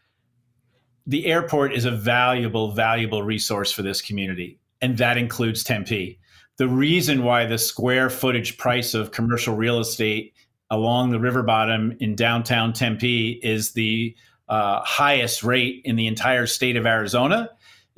[1.07, 6.19] the airport is a valuable, valuable resource for this community and that includes Tempe.
[6.57, 10.35] The reason why the square footage price of commercial real estate
[10.71, 14.15] along the river bottom in downtown Tempe is the
[14.49, 17.51] uh, highest rate in the entire state of Arizona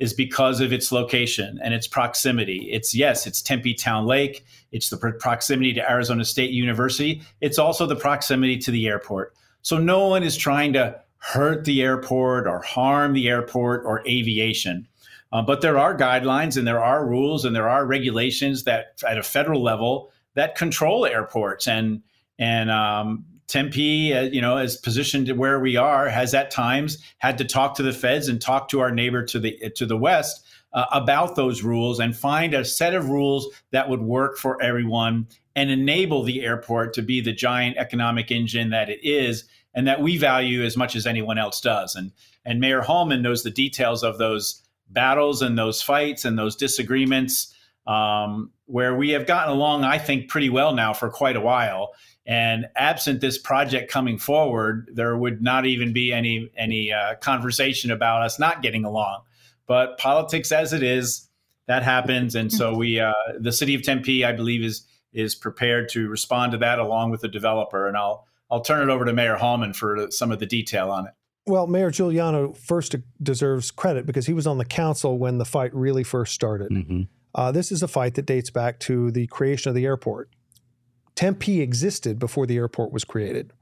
[0.03, 2.67] is because of its location and its proximity.
[2.69, 7.85] It's yes, it's Tempe Town Lake, it's the proximity to Arizona State University, it's also
[7.85, 9.33] the proximity to the airport.
[9.61, 14.85] So no one is trying to hurt the airport or harm the airport or aviation.
[15.31, 19.17] Uh, but there are guidelines and there are rules and there are regulations that at
[19.17, 22.01] a federal level that control airports and
[22.37, 27.37] and um, Tempe, uh, you know, as positioned where we are, has at times had
[27.37, 30.45] to talk to the feds and talk to our neighbor to the to the west
[30.73, 35.27] uh, about those rules and find a set of rules that would work for everyone
[35.55, 40.01] and enable the airport to be the giant economic engine that it is and that
[40.01, 41.95] we value as much as anyone else does.
[41.95, 42.11] And
[42.45, 47.53] and Mayor Hallman knows the details of those battles and those fights and those disagreements
[47.87, 51.93] um, where we have gotten along, I think, pretty well now for quite a while.
[52.25, 57.91] And absent this project coming forward, there would not even be any any uh, conversation
[57.91, 59.23] about us not getting along.
[59.67, 61.27] But politics, as it is,
[61.67, 65.89] that happens, and so we, uh, the city of Tempe, I believe, is is prepared
[65.89, 67.87] to respond to that along with the developer.
[67.87, 71.07] And I'll I'll turn it over to Mayor Hallman for some of the detail on
[71.07, 71.13] it.
[71.45, 75.73] Well, Mayor Giuliano first deserves credit because he was on the council when the fight
[75.73, 76.71] really first started.
[76.71, 77.01] Mm-hmm.
[77.35, 80.29] Uh, this is a fight that dates back to the creation of the airport.
[81.15, 83.53] Tempe existed before the airport was created.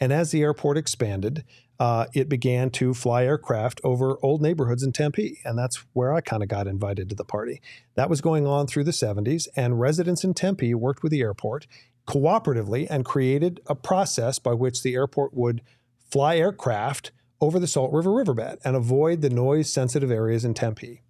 [0.00, 1.44] And as the airport expanded,
[1.78, 5.40] uh, it began to fly aircraft over old neighborhoods in Tempe.
[5.44, 7.60] And that's where I kind of got invited to the party.
[7.94, 11.66] That was going on through the 70s, and residents in Tempe worked with the airport
[12.06, 15.60] cooperatively and created a process by which the airport would
[16.08, 21.02] fly aircraft over the Salt River riverbed and avoid the noise sensitive areas in Tempe.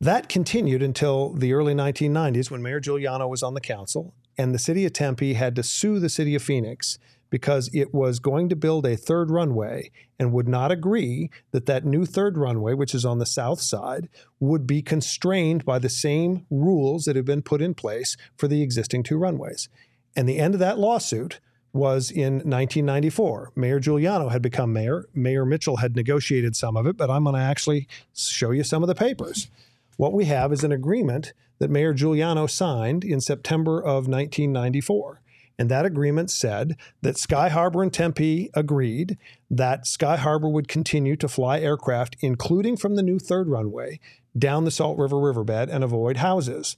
[0.00, 4.58] That continued until the early 1990s when Mayor Giuliano was on the council, and the
[4.58, 6.98] city of Tempe had to sue the city of Phoenix
[7.30, 11.84] because it was going to build a third runway and would not agree that that
[11.84, 16.46] new third runway, which is on the south side, would be constrained by the same
[16.48, 19.68] rules that had been put in place for the existing two runways.
[20.14, 21.40] And the end of that lawsuit
[21.72, 23.50] was in 1994.
[23.56, 25.08] Mayor Giuliano had become mayor.
[25.12, 28.84] Mayor Mitchell had negotiated some of it, but I'm going to actually show you some
[28.84, 29.48] of the papers.
[29.96, 35.20] What we have is an agreement that Mayor Giuliano signed in September of 1994.
[35.58, 39.16] And that agreement said that Sky Harbor and Tempe agreed
[39.50, 44.00] that Sky Harbor would continue to fly aircraft, including from the new third runway,
[44.36, 46.76] down the Salt River riverbed and avoid houses.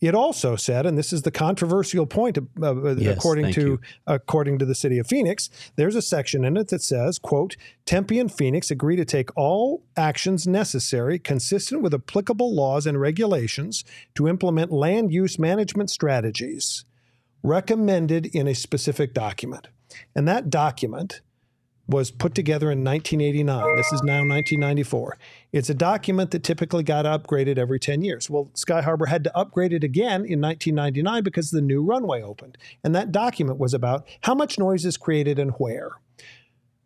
[0.00, 3.80] It also said, and this is the controversial point, uh, uh yes, according to you.
[4.06, 8.20] according to the city of Phoenix, there's a section in it that says, "quote Tempe
[8.20, 13.84] and Phoenix agree to take all actions necessary, consistent with applicable laws and regulations,
[14.14, 16.84] to implement land use management strategies
[17.42, 19.66] recommended in a specific document."
[20.14, 21.22] And that document
[21.88, 23.76] was put together in 1989.
[23.76, 25.16] This is now 1994.
[25.52, 28.28] It's a document that typically got upgraded every 10 years.
[28.28, 32.58] Well, Sky Harbor had to upgrade it again in 1999 because the new runway opened.
[32.84, 35.92] And that document was about how much noise is created and where.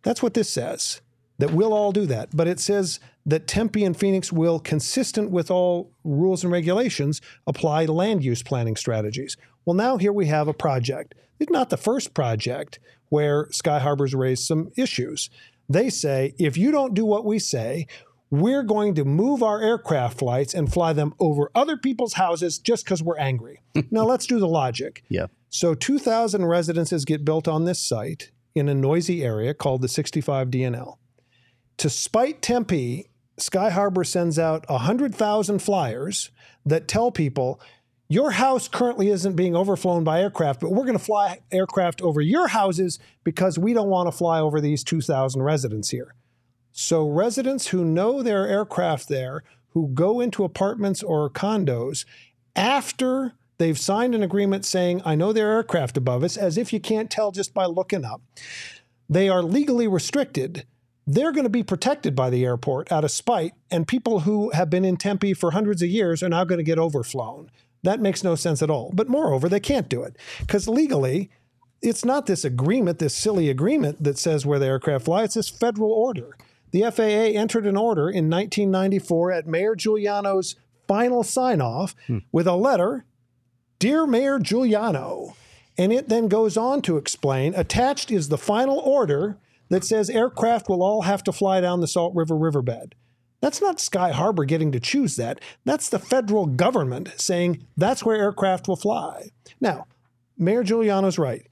[0.02, 1.00] That's what this says,
[1.38, 2.36] that we'll all do that.
[2.36, 7.86] But it says that Tempe and Phoenix will, consistent with all rules and regulations, apply
[7.86, 9.36] land use planning strategies.
[9.64, 11.14] Well, now here we have a project.
[11.40, 12.78] It's not the first project
[13.12, 15.28] where Sky Harbor's raised some issues.
[15.68, 17.86] They say if you don't do what we say,
[18.30, 22.86] we're going to move our aircraft flights and fly them over other people's houses just
[22.86, 23.60] because we're angry.
[23.90, 25.04] now let's do the logic.
[25.10, 25.26] Yeah.
[25.50, 30.48] So 2,000 residences get built on this site in a noisy area called the 65
[30.48, 30.96] DNL.
[31.76, 36.30] To spite Tempe, Sky Harbor sends out 100,000 flyers
[36.64, 37.60] that tell people
[38.12, 42.20] your house currently isn't being overflown by aircraft, but we're going to fly aircraft over
[42.20, 46.14] your houses because we don't want to fly over these 2,000 residents here.
[46.72, 52.04] So, residents who know there are aircraft there, who go into apartments or condos
[52.56, 56.72] after they've signed an agreement saying, I know there are aircraft above us, as if
[56.72, 58.22] you can't tell just by looking up,
[59.08, 60.66] they are legally restricted
[61.06, 64.70] they're going to be protected by the airport out of spite, and people who have
[64.70, 67.50] been in Tempe for hundreds of years are now going to get overflown.
[67.82, 68.90] That makes no sense at all.
[68.94, 71.30] But moreover, they can't do it because legally,
[71.80, 75.48] it's not this agreement, this silly agreement that says where the aircraft fly, it's this
[75.48, 76.36] federal order.
[76.70, 80.56] The FAA entered an order in 1994 at Mayor Giuliano's
[80.88, 82.18] final sign off hmm.
[82.30, 83.04] with a letter
[83.78, 85.34] Dear Mayor Giuliano.
[85.76, 89.38] And it then goes on to explain attached is the final order
[89.70, 92.94] that says aircraft will all have to fly down the Salt River riverbed.
[93.42, 95.40] That's not Sky Harbor getting to choose that.
[95.64, 99.30] That's the federal government saying that's where aircraft will fly.
[99.60, 99.86] Now,
[100.38, 101.46] Mayor Giuliano's right.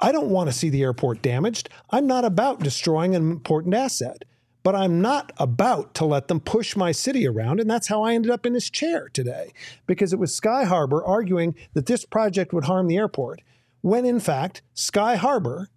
[0.00, 1.68] I don't want to see the airport damaged.
[1.90, 4.24] I'm not about destroying an important asset,
[4.62, 7.60] but I'm not about to let them push my city around.
[7.60, 9.52] And that's how I ended up in this chair today,
[9.86, 13.42] because it was Sky Harbor arguing that this project would harm the airport,
[13.82, 15.68] when in fact, Sky Harbor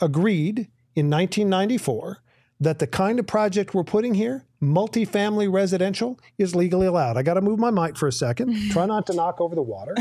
[0.00, 2.18] agreed in 1994
[2.60, 7.16] that the kind of project we're putting here, multifamily residential, is legally allowed.
[7.16, 8.56] I got to move my mic for a second.
[8.70, 9.94] Try not to knock over the water.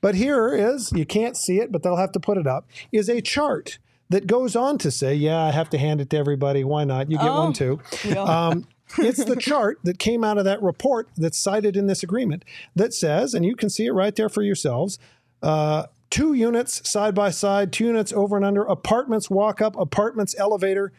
[0.00, 3.08] but here is, you can't see it, but they'll have to put it up, is
[3.08, 3.78] a chart
[4.10, 6.62] that goes on to say, yeah, I have to hand it to everybody.
[6.62, 7.10] Why not?
[7.10, 7.80] You get oh, one too.
[8.16, 8.66] Um,
[8.98, 12.44] it's the chart that came out of that report that's cited in this agreement
[12.76, 14.98] that says, and you can see it right there for yourselves.
[15.42, 20.34] Uh, two units side by side, two units over and under, apartments walk up, apartments
[20.38, 20.92] elevator.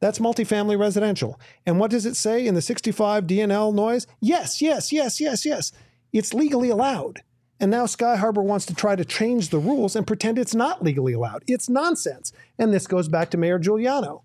[0.00, 1.38] That's multifamily residential.
[1.66, 4.06] And what does it say in the 65 DNL noise?
[4.20, 5.72] Yes, yes, yes, yes, yes.
[6.12, 7.22] It's legally allowed.
[7.60, 10.82] And now Sky Harbor wants to try to change the rules and pretend it's not
[10.82, 11.44] legally allowed.
[11.46, 12.32] It's nonsense.
[12.58, 14.24] And this goes back to Mayor Giuliano.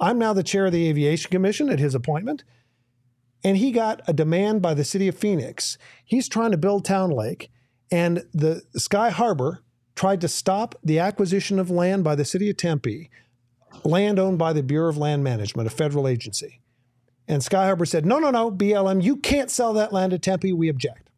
[0.00, 2.42] I'm now the chair of the Aviation Commission at his appointment.
[3.44, 5.78] And he got a demand by the city of Phoenix.
[6.04, 7.50] He's trying to build Town Lake,
[7.90, 9.62] and the Sky Harbor
[9.94, 13.10] tried to stop the acquisition of land by the city of Tempe,
[13.84, 16.60] land owned by the Bureau of Land Management, a federal agency.
[17.28, 20.52] And Sky Harbor said, no, no, no, BLM, you can't sell that land to Tempe.
[20.52, 21.08] We object.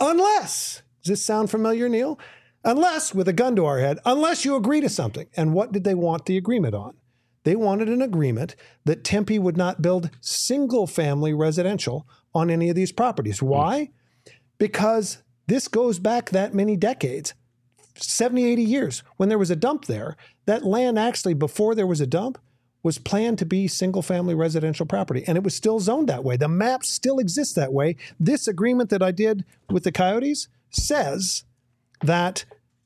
[0.00, 2.18] Unless, does this sound familiar, Neil?
[2.64, 5.26] Unless, with a gun to our head, unless you agree to something.
[5.36, 6.96] And what did they want the agreement on?
[7.44, 12.74] They wanted an agreement that Tempe would not build single family residential on any of
[12.74, 13.38] these properties.
[13.38, 13.46] Hmm.
[13.46, 13.90] Why?
[14.58, 17.34] Because this goes back that many decades.
[18.02, 19.02] 70, 80 years.
[19.16, 22.38] When there was a dump there, that land actually, before there was a dump,
[22.82, 25.24] was planned to be single family residential property.
[25.26, 26.36] And it was still zoned that way.
[26.36, 27.96] The map still exists that way.
[28.20, 31.44] This agreement that I did with the Coyotes says
[32.02, 32.44] that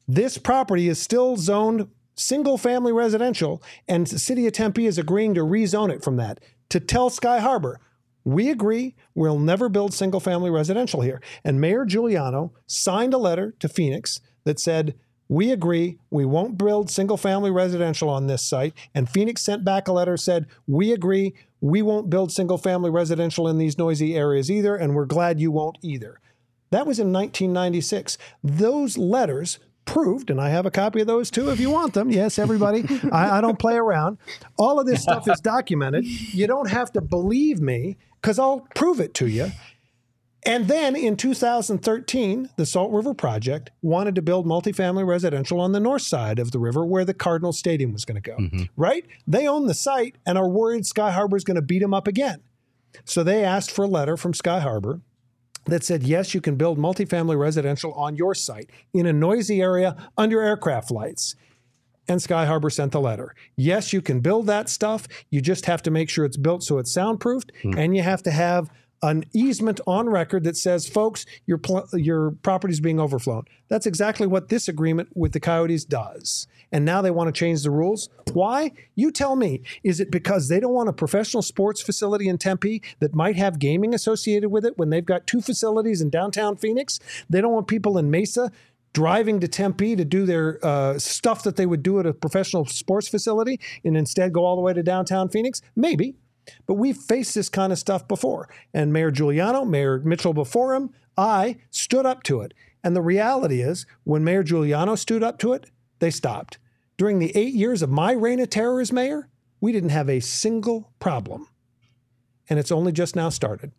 [0.08, 5.34] this property is still zoned single family residential, and the city of Tempe is agreeing
[5.34, 7.80] to rezone it from that to tell Sky Harbor,
[8.24, 11.20] we agree we'll never build single family residential here.
[11.44, 14.94] And Mayor Giuliano signed a letter to Phoenix that said,
[15.28, 18.74] we agree we won't build single family residential on this site.
[18.94, 23.46] And Phoenix sent back a letter said, we agree we won't build single family residential
[23.46, 26.20] in these noisy areas either, and we're glad you won't either.
[26.70, 28.18] That was in 1996.
[28.42, 32.10] Those letters proved, and I have a copy of those too if you want them.
[32.10, 34.18] Yes, everybody, I, I don't play around.
[34.56, 36.04] All of this stuff is documented.
[36.04, 39.50] You don't have to believe me because I'll prove it to you.
[40.44, 45.80] And then in 2013, the Salt River Project wanted to build multifamily residential on the
[45.80, 48.62] north side of the river where the Cardinal Stadium was going to go, mm-hmm.
[48.76, 49.04] right?
[49.26, 52.08] They own the site and are worried Sky Harbor is going to beat them up
[52.08, 52.40] again.
[53.04, 55.02] So they asked for a letter from Sky Harbor
[55.66, 59.94] that said, yes, you can build multifamily residential on your site in a noisy area
[60.16, 61.36] under aircraft lights.
[62.08, 63.34] And Sky Harbor sent the letter.
[63.56, 65.06] Yes, you can build that stuff.
[65.28, 67.78] You just have to make sure it's built so it's soundproofed, mm.
[67.78, 68.68] and you have to have
[69.02, 73.44] an easement on record that says, folks, your pl- your property is being overflown.
[73.68, 76.46] That's exactly what this agreement with the Coyotes does.
[76.72, 78.08] And now they want to change the rules.
[78.32, 78.72] Why?
[78.94, 79.62] You tell me.
[79.82, 83.58] Is it because they don't want a professional sports facility in Tempe that might have
[83.58, 87.00] gaming associated with it when they've got two facilities in downtown Phoenix?
[87.28, 88.52] They don't want people in Mesa
[88.92, 92.66] driving to Tempe to do their uh, stuff that they would do at a professional
[92.66, 95.62] sports facility and instead go all the way to downtown Phoenix?
[95.74, 96.16] Maybe.
[96.66, 98.48] But we've faced this kind of stuff before.
[98.72, 102.54] And Mayor Giuliano, Mayor Mitchell before him, I stood up to it.
[102.82, 106.58] And the reality is, when Mayor Giuliano stood up to it, they stopped.
[106.96, 109.28] During the eight years of my reign of terror as mayor,
[109.60, 111.48] we didn't have a single problem.
[112.48, 113.72] And it's only just now started.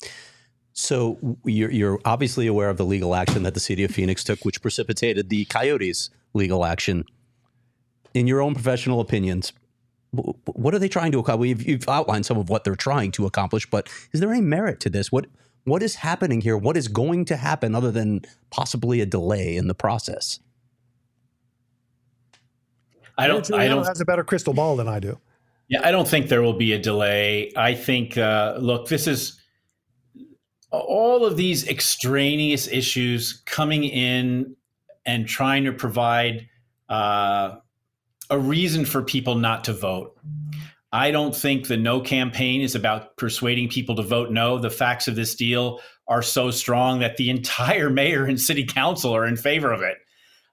[0.73, 4.45] So you're, you're, obviously aware of the legal action that the city of Phoenix took,
[4.45, 7.03] which precipitated the Coyotes' legal action.
[8.13, 9.51] In your own professional opinions,
[10.11, 11.49] what are they trying to accomplish?
[11.49, 14.79] You've, you've, outlined some of what they're trying to accomplish, but is there any merit
[14.81, 15.11] to this?
[15.11, 15.27] What
[15.63, 16.57] what is happening here?
[16.57, 20.39] What is going to happen other than possibly a delay in the process?
[23.17, 23.51] I don't.
[23.53, 25.19] I don't has a better crystal ball than I do.
[25.69, 27.53] Yeah, I don't think there will be a delay.
[27.55, 29.39] I think, uh, look, this is
[30.69, 34.55] all of these extraneous issues coming in
[35.05, 36.49] and trying to provide
[36.89, 37.55] uh,
[38.31, 40.17] a reason for people not to vote.
[40.93, 44.57] I don't think the no campaign is about persuading people to vote no.
[44.57, 49.15] The facts of this deal are so strong that the entire mayor and city council
[49.15, 49.97] are in favor of it.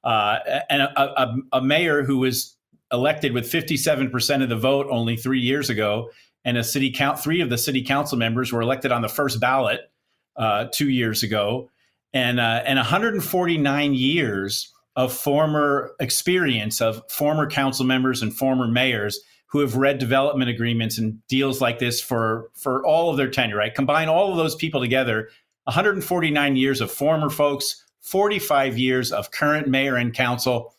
[0.04, 2.56] Uh, and a, a, a, mayor who was
[2.92, 6.10] elected with 57% of the vote only three years ago,
[6.44, 9.40] and a city count, three of the city council members were elected on the first
[9.40, 9.90] ballot
[10.36, 11.68] uh, two years ago,
[12.12, 19.20] and uh, and 149 years of former experience of former council members and former mayors
[19.46, 23.56] who have read development agreements and deals like this for for all of their tenure.
[23.56, 25.30] Right, combine all of those people together,
[25.64, 30.74] 149 years of former folks, 45 years of current mayor and council.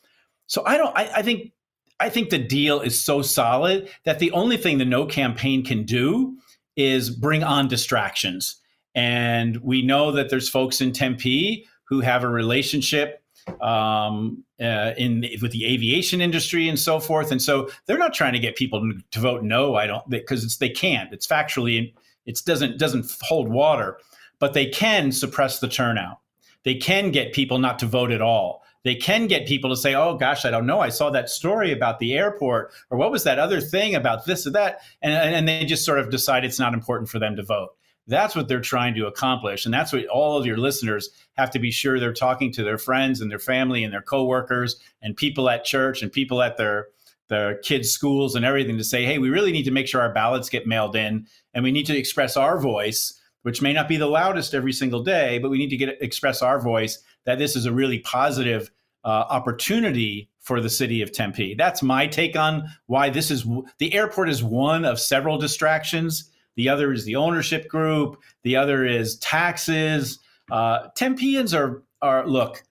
[0.47, 0.95] So I don't.
[0.97, 1.53] I, I think
[2.01, 5.83] I think the deal is so solid that the only thing the no campaign can
[5.83, 6.37] do
[6.75, 8.57] is bring on distractions.
[8.93, 13.18] And we know that there's folks in Tempe who have a relationship
[13.61, 18.33] um, uh, in with the aviation industry and so forth, and so they're not trying
[18.33, 19.75] to get people to vote no.
[19.75, 21.13] I don't because it's they can't.
[21.13, 21.93] It's factually
[22.25, 23.99] it doesn't doesn't hold water,
[24.39, 26.19] but they can suppress the turnout.
[26.63, 28.63] They can get people not to vote at all.
[28.83, 30.79] They can get people to say, "Oh gosh, I don't know.
[30.79, 34.47] I saw that story about the airport, or what was that other thing about this
[34.47, 37.43] or that," and and they just sort of decide it's not important for them to
[37.43, 37.69] vote.
[38.09, 39.65] That's what they're trying to accomplish.
[39.65, 42.77] And that's what all of your listeners have to be sure they're talking to their
[42.77, 46.87] friends and their family and their coworkers and people at church and people at their
[47.29, 50.11] their kids' schools and everything to say, hey, we really need to make sure our
[50.11, 53.97] ballots get mailed in and we need to express our voice, which may not be
[53.97, 57.55] the loudest every single day, but we need to get express our voice that this
[57.55, 58.71] is a really positive
[59.05, 61.53] uh, opportunity for the city of Tempe.
[61.53, 63.45] That's my take on why this is
[63.77, 68.21] the airport is one of several distractions the other is the ownership group.
[68.43, 70.19] The other is taxes.
[70.51, 72.61] Uh, Tempeans are are look.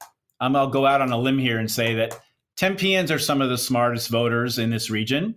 [0.41, 2.21] I'll go out on a limb here and say that
[2.59, 5.37] Tempeans are some of the smartest voters in this region.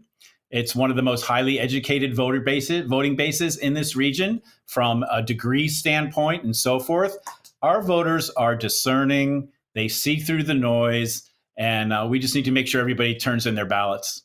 [0.50, 5.06] It's one of the most highly educated voter bases, voting bases in this region from
[5.10, 7.16] a degree standpoint and so forth.
[7.62, 9.48] Our voters are discerning.
[9.76, 11.24] They see through the noise,
[11.56, 14.24] and uh, we just need to make sure everybody turns in their ballots.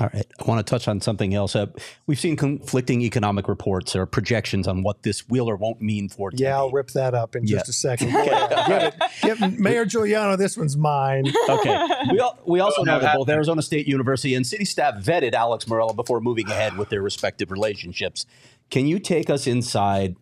[0.00, 0.26] All right.
[0.38, 1.56] I want to touch on something else.
[1.56, 1.66] Uh,
[2.06, 6.30] we've seen conflicting economic reports or projections on what this will or won't mean for.
[6.34, 7.58] Yeah, I'll rip that up in yeah.
[7.58, 8.10] just a second.
[8.12, 9.40] Get it.
[9.40, 11.26] Get Mayor Giuliano, this one's mine.
[11.48, 11.86] Okay.
[12.12, 15.64] We, al- we also know that both Arizona State University and city staff vetted Alex
[15.64, 18.24] Meruelo before moving ahead with their respective relationships.
[18.70, 20.16] Can you take us inside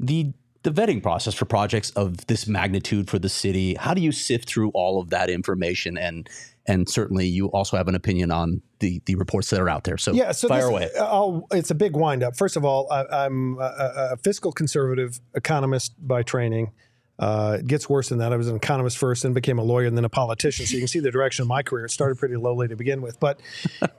[0.00, 0.32] the
[0.62, 3.74] the vetting process for projects of this magnitude for the city?
[3.74, 6.26] How do you sift through all of that information and
[6.66, 9.98] and certainly you also have an opinion on the the reports that are out there.
[9.98, 10.90] So yeah, so fire away.
[10.98, 12.36] I'll, it's a big windup.
[12.36, 16.72] First of all, I, am a, a, fiscal conservative economist by training.
[17.16, 18.32] Uh, it gets worse than that.
[18.32, 20.66] I was an economist first, and became a lawyer, and then a politician.
[20.66, 21.84] So you can see the direction of my career.
[21.84, 23.40] It started pretty lowly to begin with, but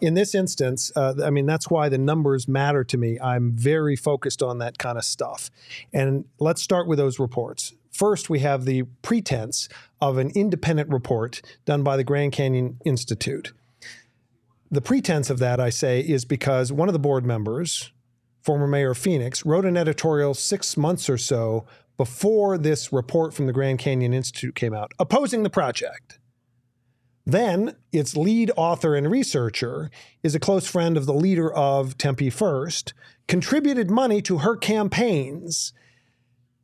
[0.02, 3.18] in this instance, uh, I mean that's why the numbers matter to me.
[3.20, 5.50] I'm very focused on that kind of stuff.
[5.94, 7.74] And let's start with those reports.
[7.96, 9.70] First, we have the pretense
[10.02, 13.54] of an independent report done by the Grand Canyon Institute.
[14.70, 17.94] The pretense of that, I say, is because one of the board members,
[18.42, 21.66] former Mayor Phoenix, wrote an editorial six months or so
[21.96, 26.20] before this report from the Grand Canyon Institute came out, opposing the project.
[27.26, 29.90] Then its lead author and researcher
[30.22, 32.94] is a close friend of the leader of Tempe First,
[33.30, 35.72] contributed money to her campaigns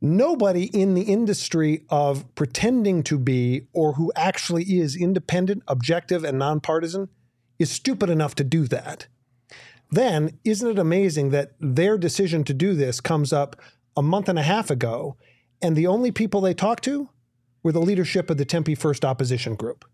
[0.02, 6.38] nobody in the industry of pretending to be or who actually is independent, objective, and
[6.38, 7.08] nonpartisan
[7.58, 9.06] is stupid enough to do that.
[9.90, 13.60] Then, isn't it amazing that their decision to do this comes up
[13.96, 15.16] a month and a half ago,
[15.60, 17.08] and the only people they talked to
[17.62, 19.84] were the leadership of the Tempe First Opposition Group?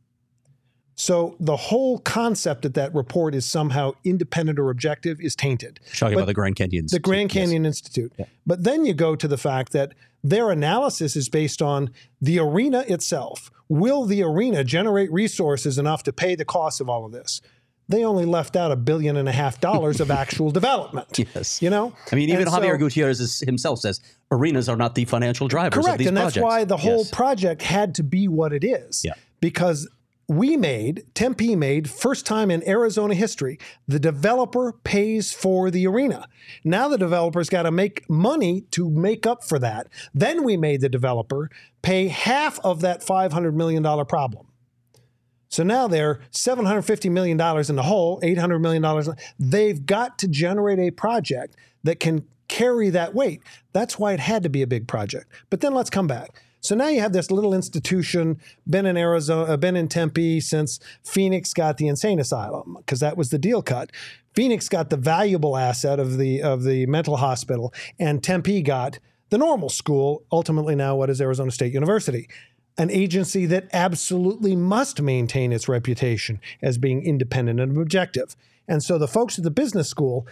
[0.98, 5.78] So the whole concept that that report is somehow independent or objective is tainted.
[5.86, 7.02] You're talking but about the Grand Canyon Institute.
[7.02, 7.76] The Grand Canyon yes.
[7.76, 8.12] Institute.
[8.18, 8.24] Yeah.
[8.44, 9.92] But then you go to the fact that
[10.24, 11.90] their analysis is based on
[12.20, 13.48] the arena itself.
[13.68, 17.40] Will the arena generate resources enough to pay the cost of all of this?
[17.88, 21.16] They only left out a billion and a half dollars of actual development.
[21.16, 21.62] Yes.
[21.62, 21.94] You know?
[22.10, 24.00] I mean, even and Xavier so, Gutierrez himself says
[24.32, 26.34] arenas are not the financial drivers correct, of these and projects.
[26.34, 27.10] that's why the whole yes.
[27.12, 29.04] project had to be what it is.
[29.04, 29.12] Yeah.
[29.40, 29.88] Because
[30.28, 36.28] we made, Tempe made, first time in Arizona history, the developer pays for the arena.
[36.64, 39.88] Now the developer's got to make money to make up for that.
[40.12, 41.50] Then we made the developer
[41.80, 44.46] pay half of that $500 million problem.
[45.48, 49.16] So now they're $750 million in the hole, $800 million.
[49.38, 53.42] They've got to generate a project that can carry that weight.
[53.72, 55.32] That's why it had to be a big project.
[55.48, 56.42] But then let's come back.
[56.60, 60.80] So now you have this little institution, been in Arizona, uh, been in Tempe since
[61.04, 63.90] Phoenix got the insane asylum, because that was the deal cut.
[64.34, 68.98] Phoenix got the valuable asset of the of the mental hospital, and Tempe got
[69.30, 72.28] the normal school, ultimately now what is Arizona State University
[72.78, 78.36] an agency that absolutely must maintain its reputation as being independent and objective.
[78.68, 80.26] And so the folks at the business school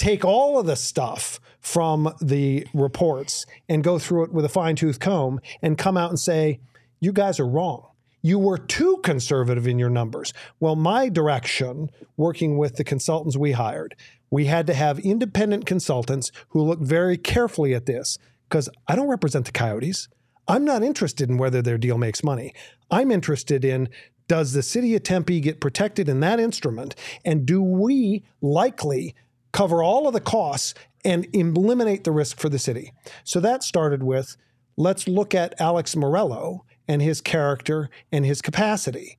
[0.00, 4.74] take all of the stuff from the reports and go through it with a fine
[4.74, 6.58] tooth comb and come out and say,
[7.00, 7.86] you guys are wrong.
[8.22, 10.32] You were too conservative in your numbers.
[10.58, 13.94] Well, my direction, working with the consultants we hired,
[14.30, 18.16] we had to have independent consultants who looked very carefully at this
[18.48, 20.08] because I don't represent the coyotes.
[20.48, 22.54] I'm not interested in whether their deal makes money.
[22.90, 23.90] I'm interested in
[24.28, 26.94] does the city of Tempe get protected in that instrument?
[27.22, 29.14] And do we likely
[29.52, 30.74] cover all of the costs
[31.04, 32.92] and eliminate the risk for the city?
[33.24, 34.36] So that started with
[34.76, 39.18] let's look at Alex Meruelo and his character and his capacity.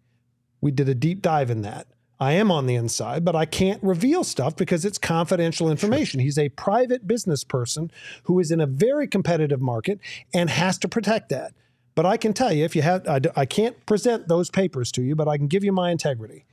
[0.59, 1.87] We did a deep dive in that.
[2.19, 6.19] I am on the inside, but I can't reveal stuff because it's confidential information.
[6.19, 6.23] Sure.
[6.23, 7.89] He's a private business person
[8.23, 9.99] who is in a very competitive market
[10.31, 11.53] and has to protect that.
[11.95, 15.01] But I can tell you, if you have, I, I can't present those papers to
[15.01, 16.45] you, but I can give you my integrity.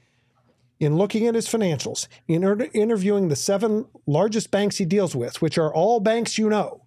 [0.81, 5.43] In looking at his financials, in inter- interviewing the seven largest banks he deals with,
[5.43, 6.83] which are all banks you know,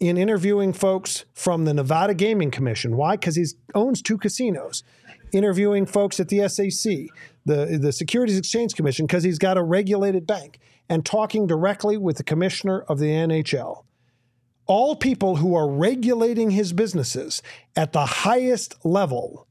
[0.00, 2.96] in interviewing folks from the Nevada Gaming Commission.
[2.96, 3.16] Why?
[3.16, 4.82] Because he owns two casinos.
[5.32, 7.06] Interviewing folks at the SEC,
[7.46, 10.58] the, the Securities Exchange Commission because he's got a regulated bank
[10.88, 13.84] and talking directly with the commissioner of the NHL.
[14.66, 17.40] All people who are regulating his businesses
[17.76, 19.46] at the highest level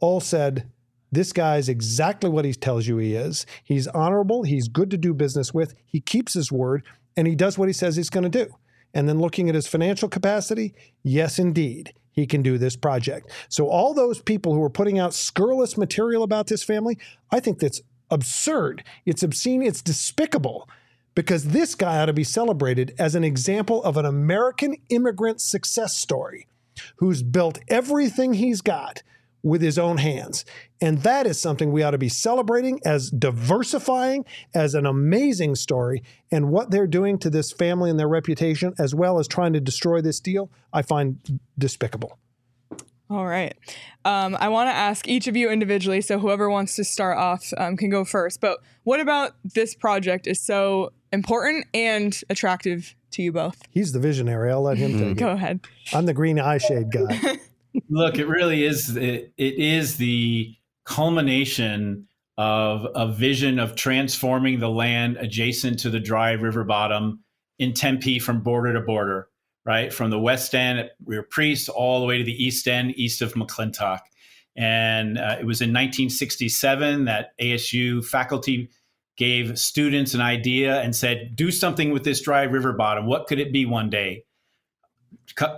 [0.00, 0.70] all said,
[1.12, 3.46] This guy's exactly what he tells you he is.
[3.64, 6.84] He's honorable, he's good to do business with, he keeps his word,
[7.16, 8.54] and he does what he says he's going to do.
[8.94, 13.30] And then looking at his financial capacity, yes, indeed he can do this project.
[13.48, 16.98] So, all those people who are putting out scurrilous material about this family,
[17.30, 17.80] I think that's
[18.10, 18.84] absurd.
[19.06, 19.62] It's obscene.
[19.62, 20.68] It's despicable
[21.14, 25.96] because this guy ought to be celebrated as an example of an American immigrant success
[25.96, 26.46] story
[26.96, 29.02] who's built everything he's got
[29.42, 30.44] with his own hands.
[30.80, 34.24] And that is something we ought to be celebrating as diversifying,
[34.54, 36.02] as an amazing story.
[36.30, 39.60] And what they're doing to this family and their reputation, as well as trying to
[39.60, 42.18] destroy this deal, I find despicable.
[43.10, 43.56] All right.
[44.04, 47.52] Um, I want to ask each of you individually, so whoever wants to start off
[47.58, 48.40] um, can go first.
[48.40, 53.60] But what about this project is so important and attractive to you both?
[53.70, 54.52] He's the visionary.
[54.52, 55.14] I'll let him take it.
[55.16, 55.60] Go ahead.
[55.92, 57.38] I'm the green eye shade guy.
[57.88, 58.96] Look, it really is.
[58.96, 60.54] It, it is the
[60.84, 67.22] culmination of a vision of transforming the land adjacent to the dry river bottom
[67.58, 69.28] in Tempe from border to border,
[69.64, 69.92] right?
[69.92, 73.20] From the west end at Rio Priest all the way to the east end, east
[73.20, 74.00] of McClintock.
[74.56, 78.70] And uh, it was in 1967 that ASU faculty
[79.16, 83.06] gave students an idea and said, do something with this dry river bottom.
[83.06, 84.24] What could it be one day?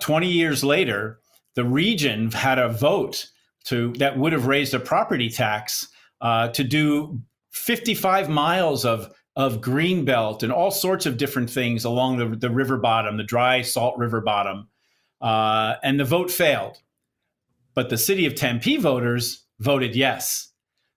[0.00, 1.20] 20 years later,
[1.54, 3.28] the region had a vote
[3.64, 5.88] to that would have raised a property tax
[6.20, 11.84] uh, to do 55 miles of of green belt and all sorts of different things
[11.84, 14.68] along the, the river bottom, the dry salt river bottom.
[15.22, 16.76] Uh, and the vote failed.
[17.74, 20.50] But the city of Tempe voters voted yes.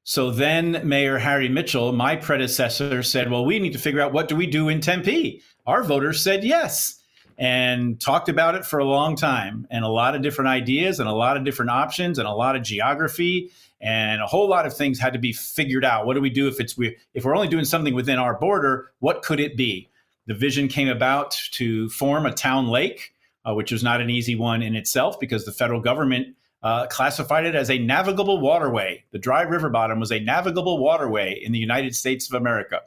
[0.04, 4.28] So then Mayor Harry Mitchell, my predecessor, said, Well, we need to figure out what
[4.28, 5.42] do we do in Tempe?
[5.66, 7.02] Our voters said yes
[7.38, 11.10] and talked about it for a long time and a lot of different ideas and
[11.10, 14.76] a lot of different options and a lot of geography and a whole lot of
[14.76, 16.06] things had to be figured out.
[16.06, 16.76] What do we do if it's
[17.14, 18.92] if we're only doing something within our border?
[19.00, 19.90] What could it be?
[20.28, 23.14] The vision came about to form a town lake,
[23.48, 27.46] uh, which was not an easy one in itself because the federal government uh, classified
[27.46, 29.04] it as a navigable waterway.
[29.12, 32.82] The dry river bottom was a navigable waterway in the United States of America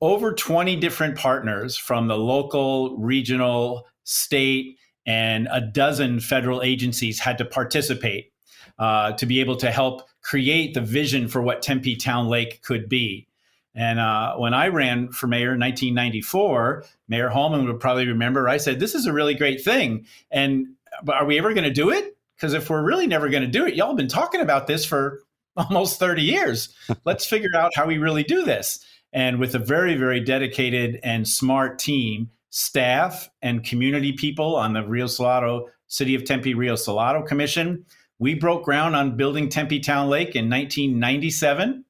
[0.00, 7.38] over 20 different partners from the local, regional, state, and a dozen federal agencies had
[7.38, 8.32] to participate
[8.78, 12.88] uh, to be able to help create the vision for what Tempe Town Lake could
[12.88, 13.26] be.
[13.74, 18.56] And uh, when I ran for mayor in 1994, Mayor Hallman would probably remember I
[18.56, 20.06] said, This is a really great thing.
[20.30, 22.16] And but are we ever going to do it?
[22.36, 24.84] Because if we're really never going to do it, y'all have been talking about this
[24.84, 25.22] for
[25.56, 26.74] almost 30 years.
[27.04, 28.84] Let's figure out how we really do this.
[29.12, 34.86] And with a very, very dedicated and smart team, staff and community people on the
[34.86, 37.84] Rio Salado City of Tempe Rio Salado Commission,
[38.18, 41.84] We broke ground on building Tempe Town Lake in 1997,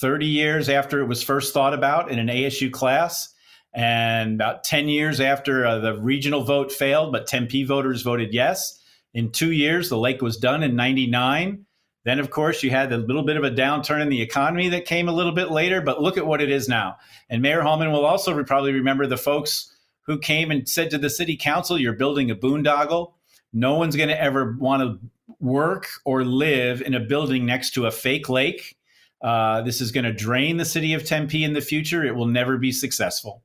[0.00, 3.30] 30 years after it was first thought about in an ASU class.
[3.74, 8.80] And about 10 years after uh, the regional vote failed, but Tempe voters voted yes.
[9.14, 11.66] In two years, the lake was done in 99.
[12.04, 14.84] Then, of course, you had a little bit of a downturn in the economy that
[14.84, 16.96] came a little bit later, but look at what it is now.
[17.30, 21.08] And Mayor Hallman will also probably remember the folks who came and said to the
[21.08, 23.14] city council, You're building a boondoggle.
[23.52, 24.98] No one's going to ever want to
[25.40, 28.76] work or live in a building next to a fake lake.
[29.22, 32.04] Uh, this is going to drain the city of Tempe in the future.
[32.04, 33.42] It will never be successful.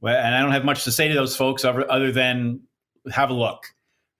[0.00, 2.62] Well, and I don't have much to say to those folks other than
[3.12, 3.66] have a look,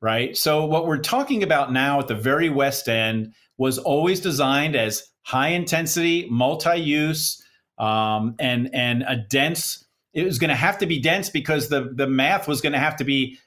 [0.00, 0.36] right?
[0.36, 5.04] So, what we're talking about now at the very west end was always designed as
[5.22, 7.40] high intensity, multi use,
[7.78, 9.84] um, and, and a dense.
[10.14, 12.80] It was going to have to be dense because the, the math was going to
[12.80, 13.38] have to be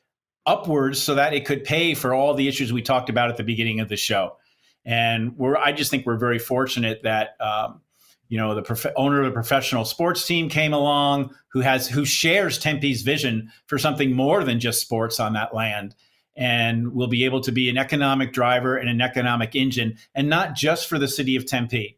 [0.45, 3.43] upwards so that it could pay for all the issues we talked about at the
[3.43, 4.37] beginning of the show.
[4.85, 7.81] And we're, I just think we're very fortunate that, um,
[8.29, 12.05] you know, the prof- owner of the professional sports team came along who has, who
[12.05, 15.93] shares Tempe's vision for something more than just sports on that land
[16.35, 20.55] and will be able to be an economic driver and an economic engine, and not
[20.55, 21.97] just for the city of Tempe.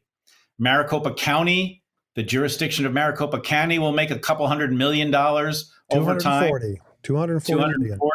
[0.60, 1.82] Maricopa County,
[2.16, 6.50] the jurisdiction of Maricopa County, will make a couple hundred million dollars over time.
[6.50, 6.82] 240.
[7.04, 8.12] 240, 240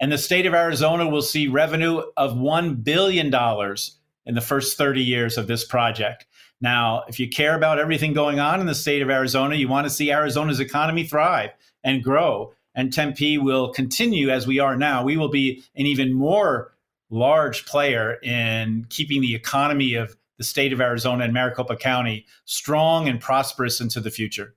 [0.00, 3.32] and the state of Arizona will see revenue of $1 billion
[4.26, 6.26] in the first 30 years of this project.
[6.60, 9.86] Now, if you care about everything going on in the state of Arizona, you want
[9.86, 11.50] to see Arizona's economy thrive
[11.82, 12.52] and grow.
[12.74, 15.04] And Tempe will continue as we are now.
[15.04, 16.74] We will be an even more
[17.10, 23.08] large player in keeping the economy of the state of Arizona and Maricopa County strong
[23.08, 24.54] and prosperous into the future.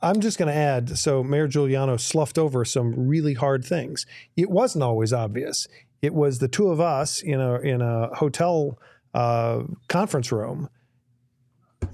[0.00, 4.06] I'm just going to add so Mayor Giuliano sloughed over some really hard things.
[4.36, 5.66] It wasn't always obvious.
[6.00, 8.78] It was the two of us in a in a hotel
[9.12, 10.68] uh, conference room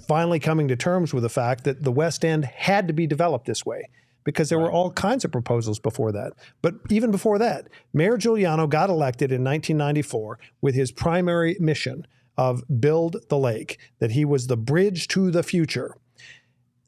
[0.06, 3.46] finally coming to terms with the fact that the West End had to be developed
[3.46, 3.88] this way
[4.24, 4.64] because there right.
[4.64, 6.32] were all kinds of proposals before that.
[6.62, 12.06] But even before that, Mayor Giuliano got elected in 1994 with his primary mission
[12.36, 15.96] of build the lake, that he was the bridge to the future.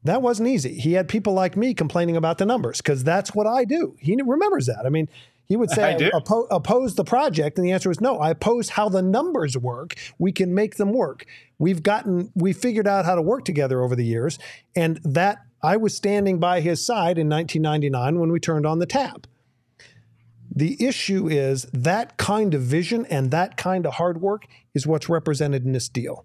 [0.02, 0.74] That wasn't easy.
[0.74, 3.96] He had people like me complaining about the numbers because that's what I do.
[4.00, 4.86] He remembers that.
[4.86, 5.08] I mean,
[5.46, 7.58] he would say, Oppo- oppose the project.
[7.58, 9.94] And the answer was no, I oppose how the numbers work.
[10.18, 11.26] We can make them work.
[11.58, 14.38] We've gotten, we figured out how to work together over the years.
[14.74, 18.86] And that I was standing by his side in 1999 when we turned on the
[18.86, 19.26] tap.
[20.54, 25.08] The issue is that kind of vision and that kind of hard work is what's
[25.08, 26.24] represented in this deal.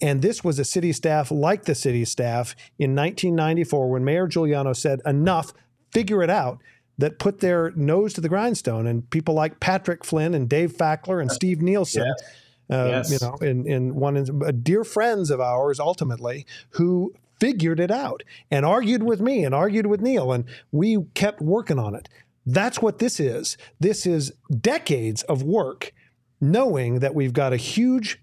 [0.00, 4.72] And this was a city staff like the city staff in 1994 when Mayor Giuliano
[4.72, 5.52] said, enough,
[5.92, 6.58] figure it out,
[6.98, 8.86] that put their nose to the grindstone.
[8.86, 12.04] And people like Patrick Flynn and Dave Fackler and Steve Nielsen.
[12.04, 12.30] Yes.
[12.70, 13.10] Uh, yes.
[13.10, 17.12] You know, in, in one, uh, dear friends of ours, ultimately, who
[17.42, 18.22] figured it out
[18.52, 22.08] and argued with me and argued with Neil, and we kept working on it.
[22.46, 23.56] That's what this is.
[23.80, 25.92] This is decades of work,
[26.40, 28.22] knowing that we've got a huge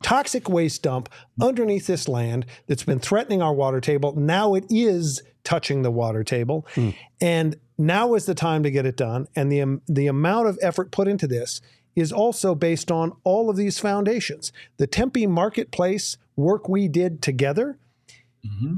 [0.00, 1.08] toxic waste dump
[1.40, 4.14] underneath this land that's been threatening our water table.
[4.14, 6.64] Now it is touching the water table.
[6.76, 6.94] Mm.
[7.20, 9.26] And now is the time to get it done.
[9.34, 11.60] And the, um, the amount of effort put into this
[11.96, 14.52] is also based on all of these foundations.
[14.76, 17.78] The Tempe Marketplace work we did together,
[18.46, 18.74] mm-hmm.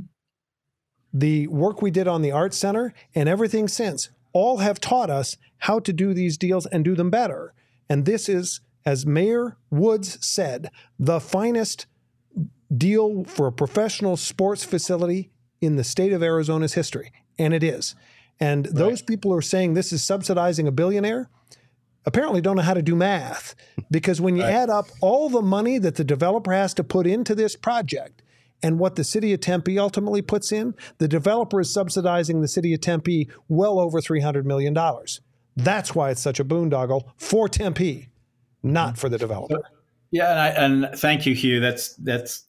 [1.12, 5.36] the work we did on the Art Center, and everything since all have taught us
[5.58, 7.54] how to do these deals and do them better.
[7.88, 11.86] And this is as Mayor Woods said, the finest
[12.74, 17.12] deal for a professional sports facility in the state of Arizona's history.
[17.38, 17.94] And it is.
[18.38, 18.74] And right.
[18.74, 21.30] those people who are saying this is subsidizing a billionaire
[22.04, 23.54] apparently don't know how to do math.
[23.90, 24.52] Because when you right.
[24.52, 28.22] add up all the money that the developer has to put into this project
[28.64, 32.74] and what the city of Tempe ultimately puts in, the developer is subsidizing the city
[32.74, 34.76] of Tempe well over $300 million.
[35.54, 38.08] That's why it's such a boondoggle for Tempe
[38.64, 39.62] not for the developer.
[40.10, 40.48] Yeah, and, I,
[40.86, 41.60] and thank you, Hugh.
[41.60, 42.46] That's that's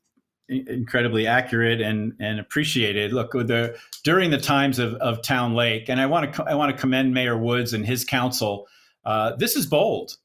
[0.47, 3.11] incredibly accurate and and appreciated.
[3.11, 6.73] Look, the during the times of, of Town Lake, and I want to I want
[6.73, 8.67] to commend Mayor Woods and his council.
[9.03, 10.15] Uh, this is bold.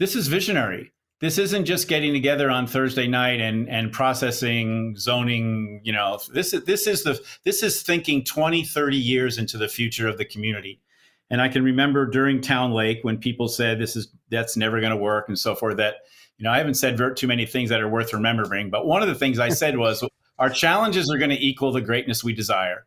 [0.00, 0.92] This is visionary.
[1.24, 5.80] This isn't just getting together on Thursday night and and processing zoning.
[5.82, 9.66] You know, this is this is the this is thinking 20, 30 years into the
[9.66, 10.82] future of the community.
[11.30, 14.90] And I can remember during Town Lake when people said this is that's never going
[14.90, 15.78] to work and so forth.
[15.78, 15.94] That
[16.36, 19.08] you know I haven't said too many things that are worth remembering, but one of
[19.08, 20.06] the things I said was
[20.38, 22.84] our challenges are going to equal the greatness we desire,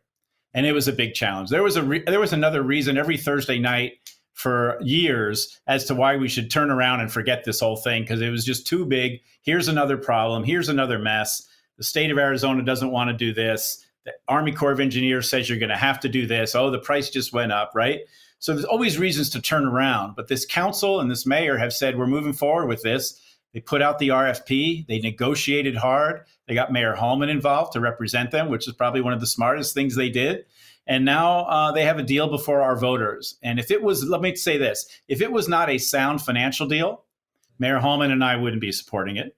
[0.54, 1.50] and it was a big challenge.
[1.50, 3.94] There was a re- there was another reason every Thursday night
[4.38, 8.20] for years as to why we should turn around and forget this whole thing because
[8.20, 9.20] it was just too big.
[9.42, 10.44] Here's another problem.
[10.44, 11.44] Here's another mess.
[11.76, 13.84] The state of Arizona doesn't want to do this.
[14.04, 16.54] The Army Corps of Engineers says you're going to have to do this.
[16.54, 18.02] Oh, the price just went up, right?
[18.38, 20.14] So there's always reasons to turn around.
[20.14, 23.20] But this council and this mayor have said we're moving forward with this.
[23.54, 24.86] They put out the RFP.
[24.86, 26.24] They negotiated hard.
[26.46, 29.74] They got Mayor Hallman involved to represent them, which is probably one of the smartest
[29.74, 30.44] things they did.
[30.88, 33.36] And now uh, they have a deal before our voters.
[33.42, 36.66] And if it was, let me say this if it was not a sound financial
[36.66, 37.04] deal,
[37.58, 39.36] Mayor Hallman and I wouldn't be supporting it.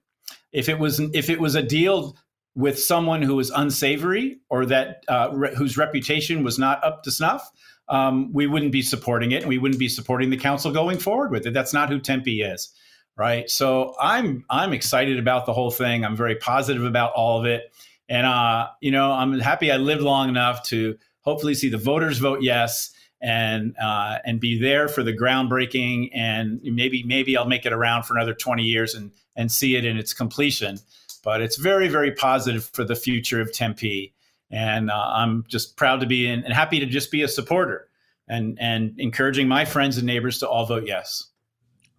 [0.53, 2.17] If it was, if it was a deal
[2.55, 7.11] with someone who was unsavory or that uh, re- whose reputation was not up to
[7.11, 7.49] snuff,
[7.89, 9.45] um, we wouldn't be supporting it.
[9.45, 11.53] We wouldn't be supporting the council going forward with it.
[11.53, 12.73] That's not who Tempe is,
[13.17, 13.49] right?
[13.49, 16.05] So I'm I'm excited about the whole thing.
[16.05, 17.73] I'm very positive about all of it,
[18.07, 22.17] and uh, you know I'm happy I lived long enough to hopefully see the voters
[22.17, 22.91] vote yes
[23.21, 28.03] and uh, and be there for the groundbreaking and maybe maybe I'll make it around
[28.03, 30.79] for another 20 years and and see it in its completion.
[31.23, 34.13] But it's very very positive for the future of Tempe,
[34.49, 37.87] and uh, I'm just proud to be in and happy to just be a supporter
[38.27, 41.30] and and encouraging my friends and neighbors to all vote yes.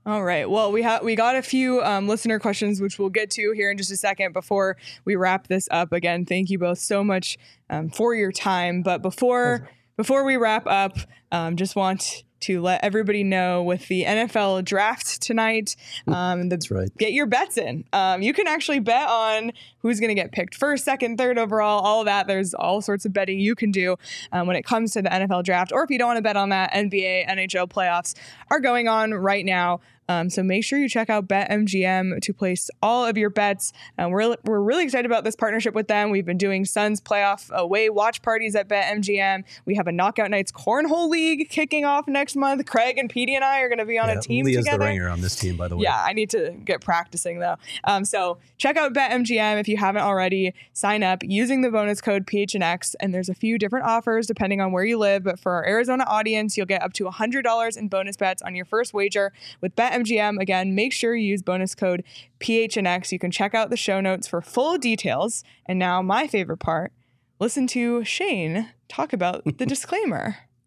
[0.05, 0.50] All right.
[0.50, 3.70] Well, we have we got a few um, listener questions, which we'll get to here
[3.70, 4.32] in just a second.
[4.32, 7.38] Before we wrap this up, again, thank you both so much
[7.70, 8.82] um, for your time.
[8.82, 10.98] But before before we wrap up,
[11.30, 15.76] um, just want to let everybody know with the NFL draft tonight.
[16.07, 16.97] Um, the, That's right.
[16.99, 17.84] Get your bets in.
[17.93, 21.80] Um, you can actually bet on who's going to get picked first, second, third overall,
[21.80, 22.26] all of that.
[22.26, 23.97] There's all sorts of betting you can do
[24.32, 25.72] um, when it comes to the NFL draft.
[25.72, 28.14] Or if you don't want to bet on that, NBA, NHL playoffs
[28.51, 29.80] are going on right now.
[30.12, 33.72] Um, so make sure you check out BetMGM to place all of your bets.
[33.98, 36.10] Um, we're, we're really excited about this partnership with them.
[36.10, 39.44] We've been doing Suns playoff away watch parties at BetMGM.
[39.64, 42.66] We have a Knockout Nights Cornhole League kicking off next month.
[42.66, 44.78] Craig and Petey and I are going to be on Yeah, a team Leah's together.
[44.78, 45.84] the ringer on this team, by the way.
[45.84, 47.56] Yeah, I need to get practicing though.
[47.84, 50.52] Um, so check out BetMGM if you haven't already.
[50.74, 54.72] Sign up using the bonus code PHNX, and there's a few different offers depending on
[54.72, 55.22] where you live.
[55.24, 58.66] But for our Arizona audience, you'll get up to $100 in bonus bets on your
[58.66, 60.01] first wager with BetMGM.
[60.11, 62.05] Again, make sure you use bonus code
[62.40, 63.12] PHNX.
[63.12, 65.44] You can check out the show notes for full details.
[65.66, 66.92] And now, my favorite part
[67.38, 70.36] listen to Shane talk about the disclaimer.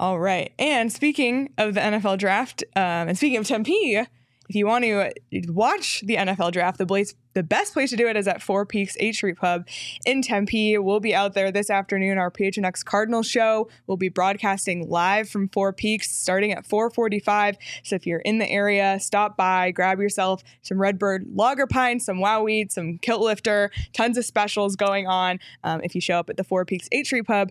[0.00, 0.50] All right.
[0.58, 3.98] And speaking of the NFL draft, um, and speaking of Tempe,
[4.48, 5.12] if you want to
[5.48, 8.64] watch the NFL draft, the place, the best place to do it is at Four
[8.64, 9.68] Peaks 8th Street Pub
[10.06, 10.78] in Tempe.
[10.78, 12.16] We'll be out there this afternoon.
[12.16, 17.58] Our PHNX Cardinal show will be broadcasting live from Four Peaks starting at 4:45.
[17.84, 22.20] So if you're in the area, stop by, grab yourself some Redbird Lager Pine, some
[22.20, 25.40] Wow Weed, some Kilt Lifter, tons of specials going on.
[25.62, 27.50] Um, if you show up at the Four Peaks 8th Street Pub,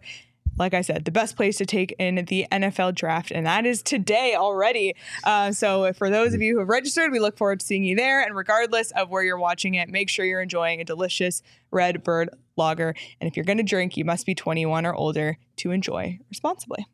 [0.60, 3.82] like I said, the best place to take in the NFL draft, and that is
[3.82, 4.94] today already.
[5.24, 7.96] Uh, so, for those of you who have registered, we look forward to seeing you
[7.96, 8.22] there.
[8.22, 11.42] And regardless of where you're watching it, make sure you're enjoying a delicious
[11.72, 12.94] Red Bird lager.
[13.22, 16.86] And if you're going to drink, you must be 21 or older to enjoy responsibly.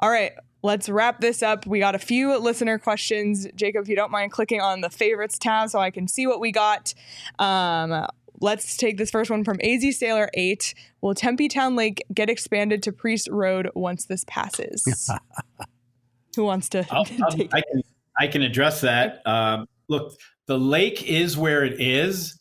[0.00, 1.66] All right, let's wrap this up.
[1.66, 3.46] We got a few listener questions.
[3.54, 6.40] Jacob, if you don't mind clicking on the favorites tab so I can see what
[6.40, 6.94] we got.
[7.38, 8.06] Um,
[8.44, 10.74] Let's take this first one from AZ Sailor 8.
[11.00, 15.10] Will Tempe Town Lake get expanded to Priest Road once this passes?
[16.36, 17.82] Who wants to I'll, I'll, take I can
[18.20, 19.26] I can address that.
[19.26, 22.38] Um, look, the lake is where it is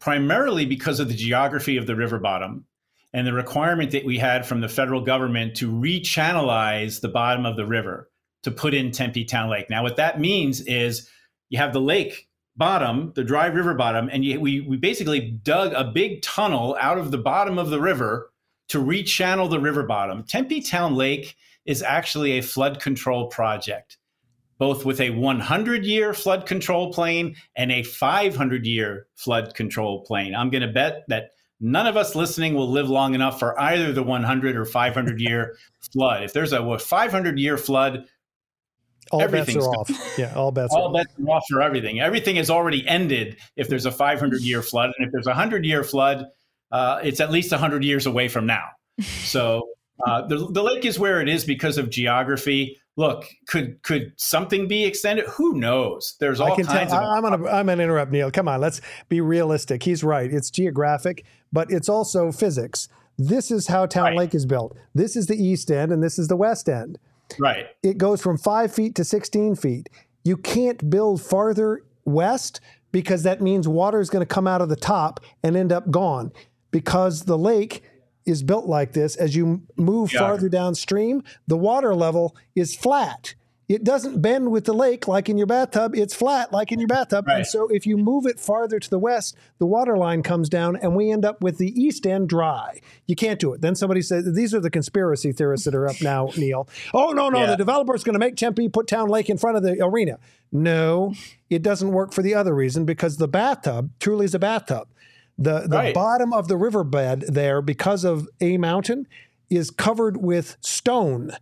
[0.00, 2.64] primarily because of the geography of the river bottom
[3.12, 7.56] and the requirement that we had from the federal government to rechannelize the bottom of
[7.56, 8.08] the river
[8.44, 9.68] to put in Tempe Town Lake.
[9.68, 11.10] Now, what that means is
[11.50, 15.72] you have the lake bottom, the dry river bottom, and you, we we basically dug
[15.72, 18.30] a big tunnel out of the bottom of the river
[18.68, 20.22] to rechannel the river bottom.
[20.24, 23.98] Tempe Town Lake is actually a flood control project,
[24.58, 30.34] both with a 100 year flood control plane and a 500 year flood control plane.
[30.34, 31.30] I'm going to bet that
[31.60, 35.56] none of us listening will live long enough for either the 100 or 500 year
[35.92, 36.22] flood.
[36.24, 38.06] If there's a 500 year flood,
[39.12, 39.90] All bets are off.
[40.18, 40.94] Yeah, all bets all are off.
[40.94, 42.00] bets are off for everything.
[42.00, 44.90] Everything has already ended if there's a 500 year flood.
[44.96, 46.26] And if there's a 100 year flood,
[46.70, 48.64] uh, it's at least 100 years away from now.
[49.24, 49.68] So
[50.04, 52.76] Uh, the, the lake is where it is because of geography.
[52.96, 55.26] Look, could could something be extended?
[55.26, 56.16] Who knows?
[56.18, 56.82] There's all kinds tell.
[56.82, 56.92] of.
[56.92, 57.48] I, am gonna.
[57.48, 58.30] I'm gonna interrupt Neil.
[58.30, 59.82] Come on, let's be realistic.
[59.82, 60.32] He's right.
[60.32, 62.88] It's geographic, but it's also physics.
[63.16, 64.16] This is how Town Right.
[64.16, 64.76] Lake is built.
[64.94, 66.98] This is the east end, and this is the west end.
[67.38, 67.66] Right.
[67.82, 69.88] It goes from five feet to 16 feet.
[70.24, 72.60] You can't build farther west
[72.92, 75.90] because that means water is going to come out of the top and end up
[75.90, 76.32] gone.
[76.70, 77.82] Because the lake
[78.24, 80.20] is built like this, as you move Yeah.
[80.20, 83.34] farther downstream, the water level is flat.
[83.72, 85.94] It doesn't bend with the lake like in your bathtub.
[85.94, 87.26] It's flat like in your bathtub.
[87.26, 90.76] And so if you move it farther to the west, the water line comes down
[90.76, 92.80] and we end up with the east end dry.
[93.06, 93.62] You can't do it.
[93.62, 96.68] Then somebody says, these are the conspiracy theorists that are up now, Neil.
[96.92, 97.46] Oh, no, no, Yeah.
[97.46, 100.18] the developer's going to make Tempe put Town Lake in front of the arena.
[100.52, 101.14] No,
[101.48, 104.86] it doesn't work for the other reason because the bathtub truly is a bathtub.
[105.38, 105.94] The, the Right.
[105.94, 109.06] bottom of the riverbed there, because of a mountain,
[109.48, 111.32] is covered with stone.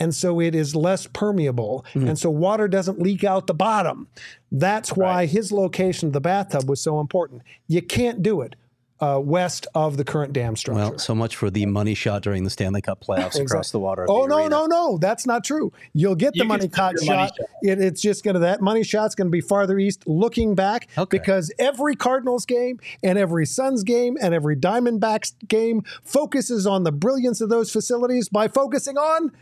[0.00, 1.84] And so it is less permeable.
[1.94, 4.08] And so water doesn't leak out the bottom.
[4.50, 5.28] That's why Right.
[5.30, 7.42] his location of the bathtub was so important.
[7.68, 8.56] You can't do it
[9.02, 10.78] uh, west of the current dam structure.
[10.90, 14.04] Well, so much for the money shot during the Stanley Cup playoffs across the water.
[14.10, 14.48] Oh the no, arena.
[14.50, 14.98] no, no!
[14.98, 15.72] That's not true.
[15.94, 17.30] You'll get the You money can caught money shot.
[17.34, 17.46] shot.
[17.62, 21.16] It, it's just gonna that money shot's gonna be farther east, looking back, Okay.
[21.16, 26.92] because every Cardinals game and every Suns game and every Diamondbacks game focuses on the
[26.92, 29.32] brilliance of those facilities by focusing on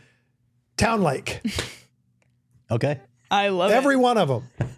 [0.79, 1.41] Town Lake.
[2.71, 2.99] Okay.
[3.29, 3.99] I love every it.
[3.99, 4.49] one of them.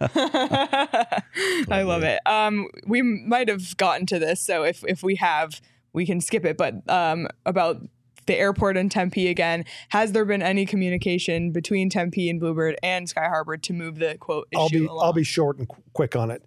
[1.70, 2.20] I love it.
[2.26, 5.60] Um, we might have gotten to this, so if if we have,
[5.92, 6.58] we can skip it.
[6.58, 7.80] But um, about
[8.26, 13.08] the airport in Tempe again, has there been any communication between Tempe and Bluebird and
[13.08, 15.04] Sky Harbor to move the quote issue I'll be along?
[15.04, 16.44] I'll be short and qu- quick on it.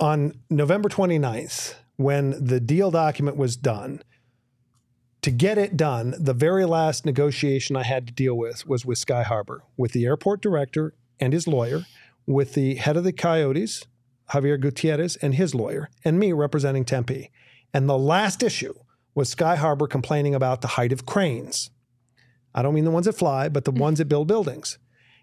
[0.00, 4.02] On November 29th, when the deal document was done,
[5.24, 8.98] to get it done, the very last negotiation I had to deal with was with
[8.98, 11.86] Sky Harbor, with the airport director and his lawyer,
[12.26, 13.86] with the head of the Coyotes,
[14.30, 17.30] Xavier Gutierrez, and his lawyer, and me representing Tempe.
[17.72, 18.74] And the last issue
[19.14, 21.70] was Sky Harbor complaining about the height of cranes.
[22.54, 23.80] I don't mean the ones that fly, but the mm-hmm.
[23.80, 24.76] ones that build buildings.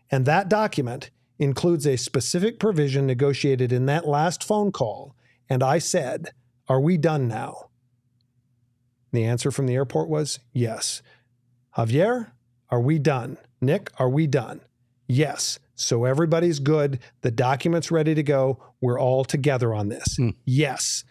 [0.10, 5.16] And that document includes a specific provision negotiated in that last phone call.
[5.48, 6.32] And I said,
[6.68, 7.70] Are we done now?
[9.12, 11.02] The answer from the airport was yes.
[11.76, 12.32] Xavier,
[12.70, 13.38] are we done?
[13.60, 14.62] Nick, are we done?
[15.08, 15.60] Yes.
[15.76, 17.00] So everybody's good.
[17.22, 18.64] The document's ready to go.
[18.80, 20.16] We're all together on this.
[20.16, 20.30] Hmm.
[20.46, 21.04] Yes.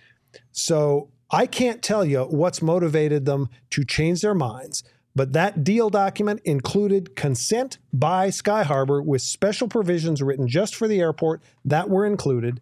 [0.53, 4.83] So I can't tell you what's motivated them to change their minds,
[5.15, 10.89] but that deal document included consent by Sky Harbor with special provisions written just for
[10.89, 12.61] the airport that were included.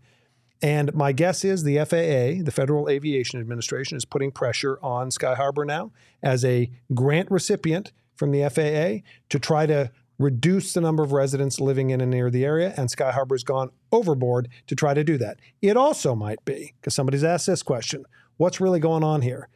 [0.61, 5.35] And my guess is the FAA, the Federal Aviation Administration, is putting pressure on Sky
[5.35, 5.93] Harbor now
[6.23, 11.61] as a grant recipient from the FAA to try to reduce the number of residents
[11.61, 12.75] living in and near the area.
[12.77, 15.39] And Sky Harbor's gone overboard to try to do that.
[15.63, 18.05] It also might be, because somebody's asked this question
[18.37, 19.49] what's really going on here?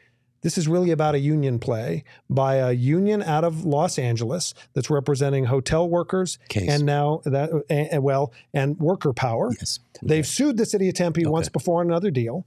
[0.42, 4.90] This is really about a union play by a union out of Los Angeles that's
[4.90, 6.68] representing hotel workers Case.
[6.68, 9.50] and now that uh, well and worker power.
[9.58, 9.78] Yes.
[10.02, 12.44] They've sued the city of Tempe once before on another deal.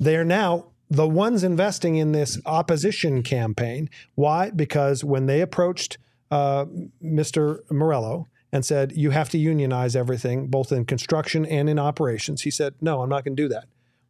[0.00, 3.90] They are now the ones investing in this opposition campaign.
[4.14, 4.50] Why?
[4.50, 5.98] Because when they approached
[6.30, 6.66] uh,
[7.02, 7.64] Mr.
[7.66, 12.50] Meruelo and said, You have to unionize everything, both in construction and in operations, he
[12.50, 13.64] said, No, I'm not going to do that.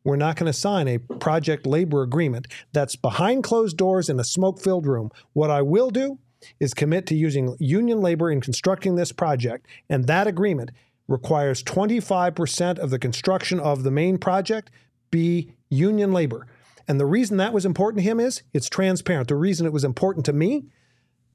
[0.07, 4.24] We're not going to sign a project labor agreement that's behind closed doors in a
[4.24, 5.11] smoke filled room.
[5.32, 6.20] What I will do
[6.61, 10.70] is commit to using union labor in constructing this project, and that agreement
[11.09, 14.70] requires 25% of the construction of the main project
[15.11, 16.46] be union labor.
[16.86, 19.26] And the reason that was important to him is it's transparent.
[19.26, 20.66] The reason it was important to me,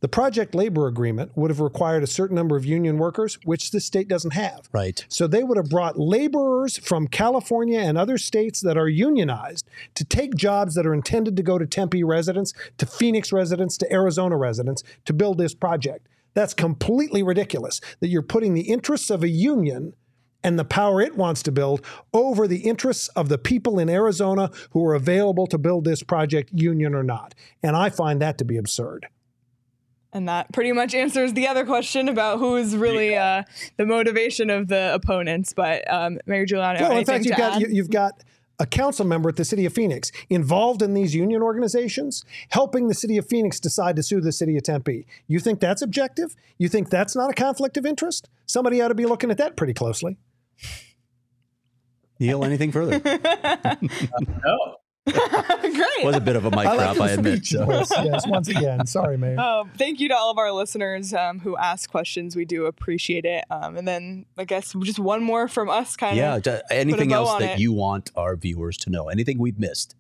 [0.01, 3.79] the project labor agreement would have required a certain number of union workers, which the
[3.79, 4.67] state doesn't have.
[4.73, 5.05] Right.
[5.07, 10.03] So they would have brought laborers from California and other states that are unionized to
[10.03, 14.37] take jobs that are intended to go to Tempe residents, to Phoenix residents, to Arizona
[14.37, 16.07] residents to build this project.
[16.33, 19.93] That's completely ridiculous that you're putting the interests of a union
[20.43, 24.49] and the power it wants to build over the interests of the people in Arizona
[24.71, 27.35] who are available to build this project, union or not.
[27.61, 29.07] And I find that to be absurd.
[30.13, 33.43] And that pretty much answers the other question about who is really uh,
[33.77, 35.53] the motivation of the opponents.
[35.53, 38.21] But um, Mayor Giuliano, Well, in fact, you've got you, you've got
[38.59, 42.93] a council member at the city of Phoenix involved in these union organizations, helping the
[42.93, 45.07] city of Phoenix decide to sue the city of Tempe.
[45.27, 46.35] You think that's objective?
[46.57, 48.29] You think that's not a conflict of interest?
[48.45, 50.17] Somebody ought to be looking at that pretty closely.
[52.19, 53.01] Neil, anything further?
[54.45, 54.75] No.
[55.11, 56.03] Great.
[56.05, 57.45] was a bit of a mic I drop, like I admit.
[57.45, 57.65] so.
[57.69, 58.85] Yes, once again.
[58.85, 59.39] Sorry, Mayor.
[59.39, 62.35] Um, thank you to all of our listeners um, who ask questions.
[62.35, 63.43] We do appreciate it.
[63.49, 66.45] Um, and then I guess just one more from us, kind Yeah, of.
[66.45, 67.59] Yeah, anything else that it.
[67.59, 69.09] you want our viewers to know?
[69.09, 69.95] Anything we've missed?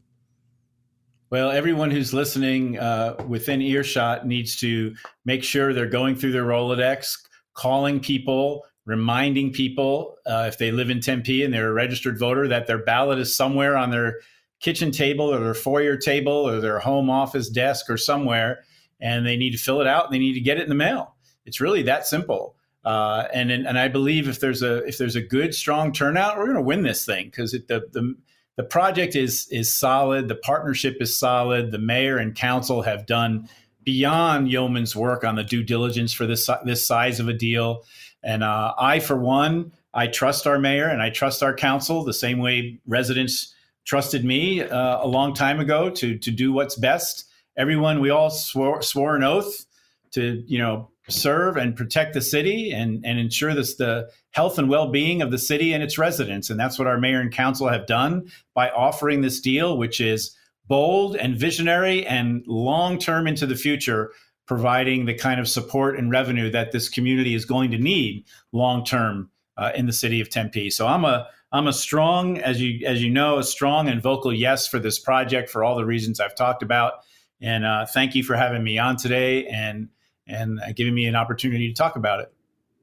[1.31, 4.93] Well, everyone who's listening uh, within earshot needs to
[5.25, 7.17] make sure they're going through their Rolodex,
[7.53, 12.47] calling people, reminding people uh, if they live in Tempe and they're a registered voter
[12.49, 14.19] that their ballot is somewhere on their
[14.61, 18.63] kitchen table or their foyer table or their home office desk or somewhere,
[18.99, 20.75] and they need to fill it out and they need to get it in the
[20.75, 21.15] mail.
[21.45, 22.55] It's really that simple.
[22.85, 26.45] Uh, and and I believe if there's a if there's a good strong turnout, we're
[26.45, 28.15] going to win this thing because the the
[28.55, 30.27] the project is is solid.
[30.27, 31.71] The partnership is solid.
[31.71, 33.49] The mayor and council have done
[33.83, 37.83] beyond yeoman's work on the due diligence for this this size of a deal.
[38.23, 42.13] And uh, I, for one, I trust our mayor and I trust our council the
[42.13, 43.53] same way residents
[43.85, 47.25] trusted me uh, a long time ago to to do what's best.
[47.57, 49.65] Everyone, we all swore swore an oath
[50.11, 54.69] to you know serve and protect the city and and ensure this the health and
[54.69, 57.85] well-being of the city and its residents and that's what our mayor and council have
[57.87, 60.35] done by offering this deal which is
[60.67, 64.11] bold and visionary and long-term into the future
[64.47, 69.29] providing the kind of support and revenue that this community is going to need long-term
[69.57, 73.03] uh, in the city of Tempe so I'm a I'm a strong as you as
[73.03, 76.35] you know a strong and vocal yes for this project for all the reasons I've
[76.35, 76.93] talked about
[77.41, 79.89] and uh, thank you for having me on today and
[80.27, 82.33] and uh, giving me an opportunity to talk about it.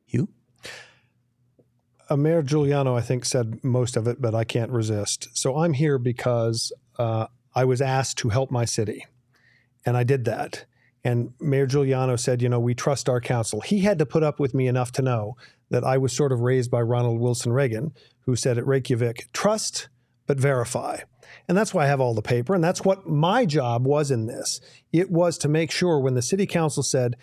[0.09, 0.29] You?
[2.15, 5.29] Mayor Giuliano, I think, said most of it, but I can't resist.
[5.35, 9.07] So I'm here because uh, I was asked to help my city,
[9.85, 10.65] and I did that.
[11.05, 13.61] And Mayor Giuliano said, you know, we trust our council.
[13.61, 15.37] He had to put up with me enough to know
[15.71, 19.89] that I was sort of raised by Ronald Wilson Reagan, who said at Reykjavik, trust
[20.27, 20.99] but verify.
[21.49, 22.55] And that's why I have all the paper.
[22.55, 24.61] And that's what my job was in this.
[24.93, 27.17] It was to make sure when the city council said,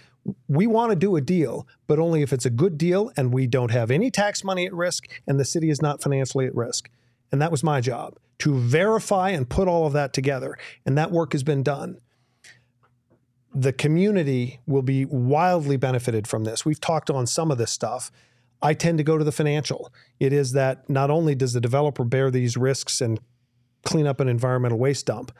[0.48, 3.46] we want to do a deal, but only if it's a good deal and we
[3.46, 6.90] don't have any tax money at risk and the city is not financially at risk.
[7.32, 10.58] And that was my job to verify and put all of that together.
[10.86, 12.00] And that work has been done.
[13.54, 16.66] The community will be wildly benefited from this.
[16.66, 18.12] We've talked on some of this stuff.
[18.62, 19.92] I tend to go to the financial.
[20.20, 23.20] It is that not only does the developer bear these risks and
[23.84, 25.32] clean up an environmental waste dump,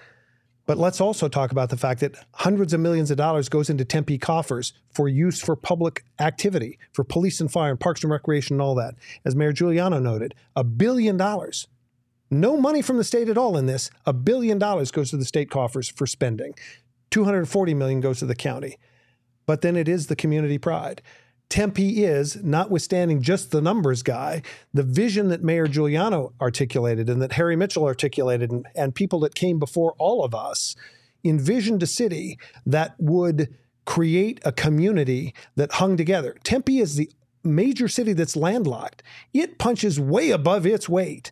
[0.66, 3.86] but let's also talk about the fact that hundreds of millions of dollars goes into
[3.86, 8.56] Tempe coffers for use for public activity, for police and fire and parks and recreation
[8.56, 8.96] and all that.
[9.24, 11.68] As Mayor Giuliano noted, a billion dollars.
[12.32, 13.92] No money from the state at all in this.
[14.08, 16.56] A billion dollars goes to the state coffers for spending.
[17.12, 18.78] 240 million goes to the county.
[19.46, 21.04] But then it is the community pride.
[21.50, 24.42] Tempe is, notwithstanding just the numbers guy,
[24.74, 29.36] the vision that Mayor Giuliano articulated and that Harry Mitchell articulated and, and people that
[29.36, 30.76] came before all of us
[31.24, 33.54] envisioned a city that would
[33.86, 36.36] create a community that hung together.
[36.44, 37.12] Tempe is the
[37.44, 39.04] major city that's landlocked.
[39.34, 41.32] It punches way above its weight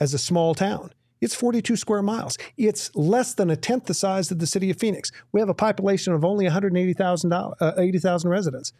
[0.00, 0.92] as a small town.
[1.20, 2.36] It's 42 square miles.
[2.56, 5.12] It's less than a tenth the size of the city of Phoenix.
[5.30, 8.72] We have a population of only 180,000 uh, 80,000 residents.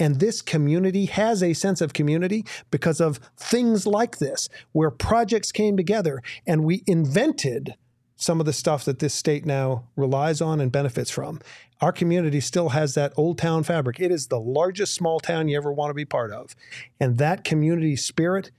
[0.00, 5.52] And this community has a sense of community because of things like this, where projects
[5.52, 7.74] came together and we invented
[8.16, 11.40] some of the stuff that this state now relies on and benefits from.
[11.80, 14.00] Our community still has that old town fabric.
[14.00, 16.54] It is the largest small town you ever want to be part of.
[16.98, 18.50] And that community spirit,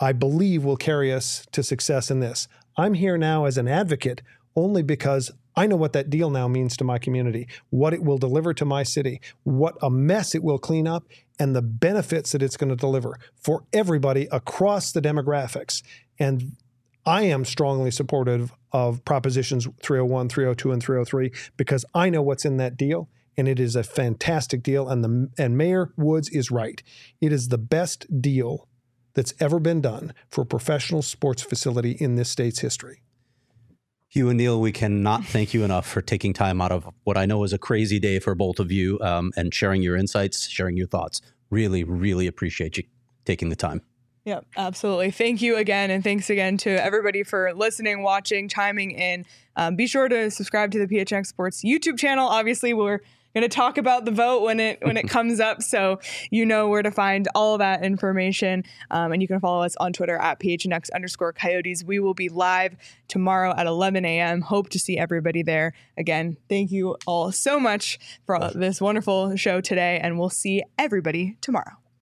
[0.00, 2.48] I believe, will carry us to success in this.
[2.76, 4.22] I'm here now as an advocate
[4.54, 8.18] only because I know what that deal now means to my community, what it will
[8.18, 11.04] deliver to my city, what a mess it will clean up,
[11.38, 15.82] and the benefits that it's going to deliver for everybody across the demographics.
[16.18, 16.56] And
[17.04, 22.56] I am strongly supportive of Propositions 301, 302, and 303 because I know what's in
[22.58, 23.08] that deal.
[23.36, 24.88] And it is a fantastic deal.
[24.88, 26.82] And the and Mayor Woods is right.
[27.20, 28.68] It is the best deal
[29.14, 33.01] that's ever been done for a professional sports facility in this state's history.
[34.12, 37.24] Hugh and Neil, we cannot thank you enough for taking time out of what I
[37.24, 40.76] know is a crazy day for both of you um, and sharing your insights, sharing
[40.76, 41.22] your thoughts.
[41.48, 42.82] Really, really appreciate you
[43.24, 43.80] taking the time.
[44.26, 45.12] Yep, absolutely.
[45.12, 45.90] Thank you again.
[45.90, 49.24] And thanks again to everybody for listening, watching, chiming in.
[49.56, 52.28] Um, be sure to subscribe to the PHNX Sports YouTube channel.
[52.28, 53.00] Obviously, we're
[53.34, 56.68] going to talk about the vote when it when it comes up, so you know
[56.68, 58.64] where to find all that information.
[58.90, 61.84] Um, and you can follow us on Twitter at PHNX underscore Coyotes.
[61.84, 62.76] We will be live
[63.08, 64.40] tomorrow at 11 a.m.
[64.40, 65.74] Hope to see everybody there.
[65.96, 71.36] Again, thank you all so much for this wonderful show today, and we'll see everybody
[71.40, 71.81] tomorrow.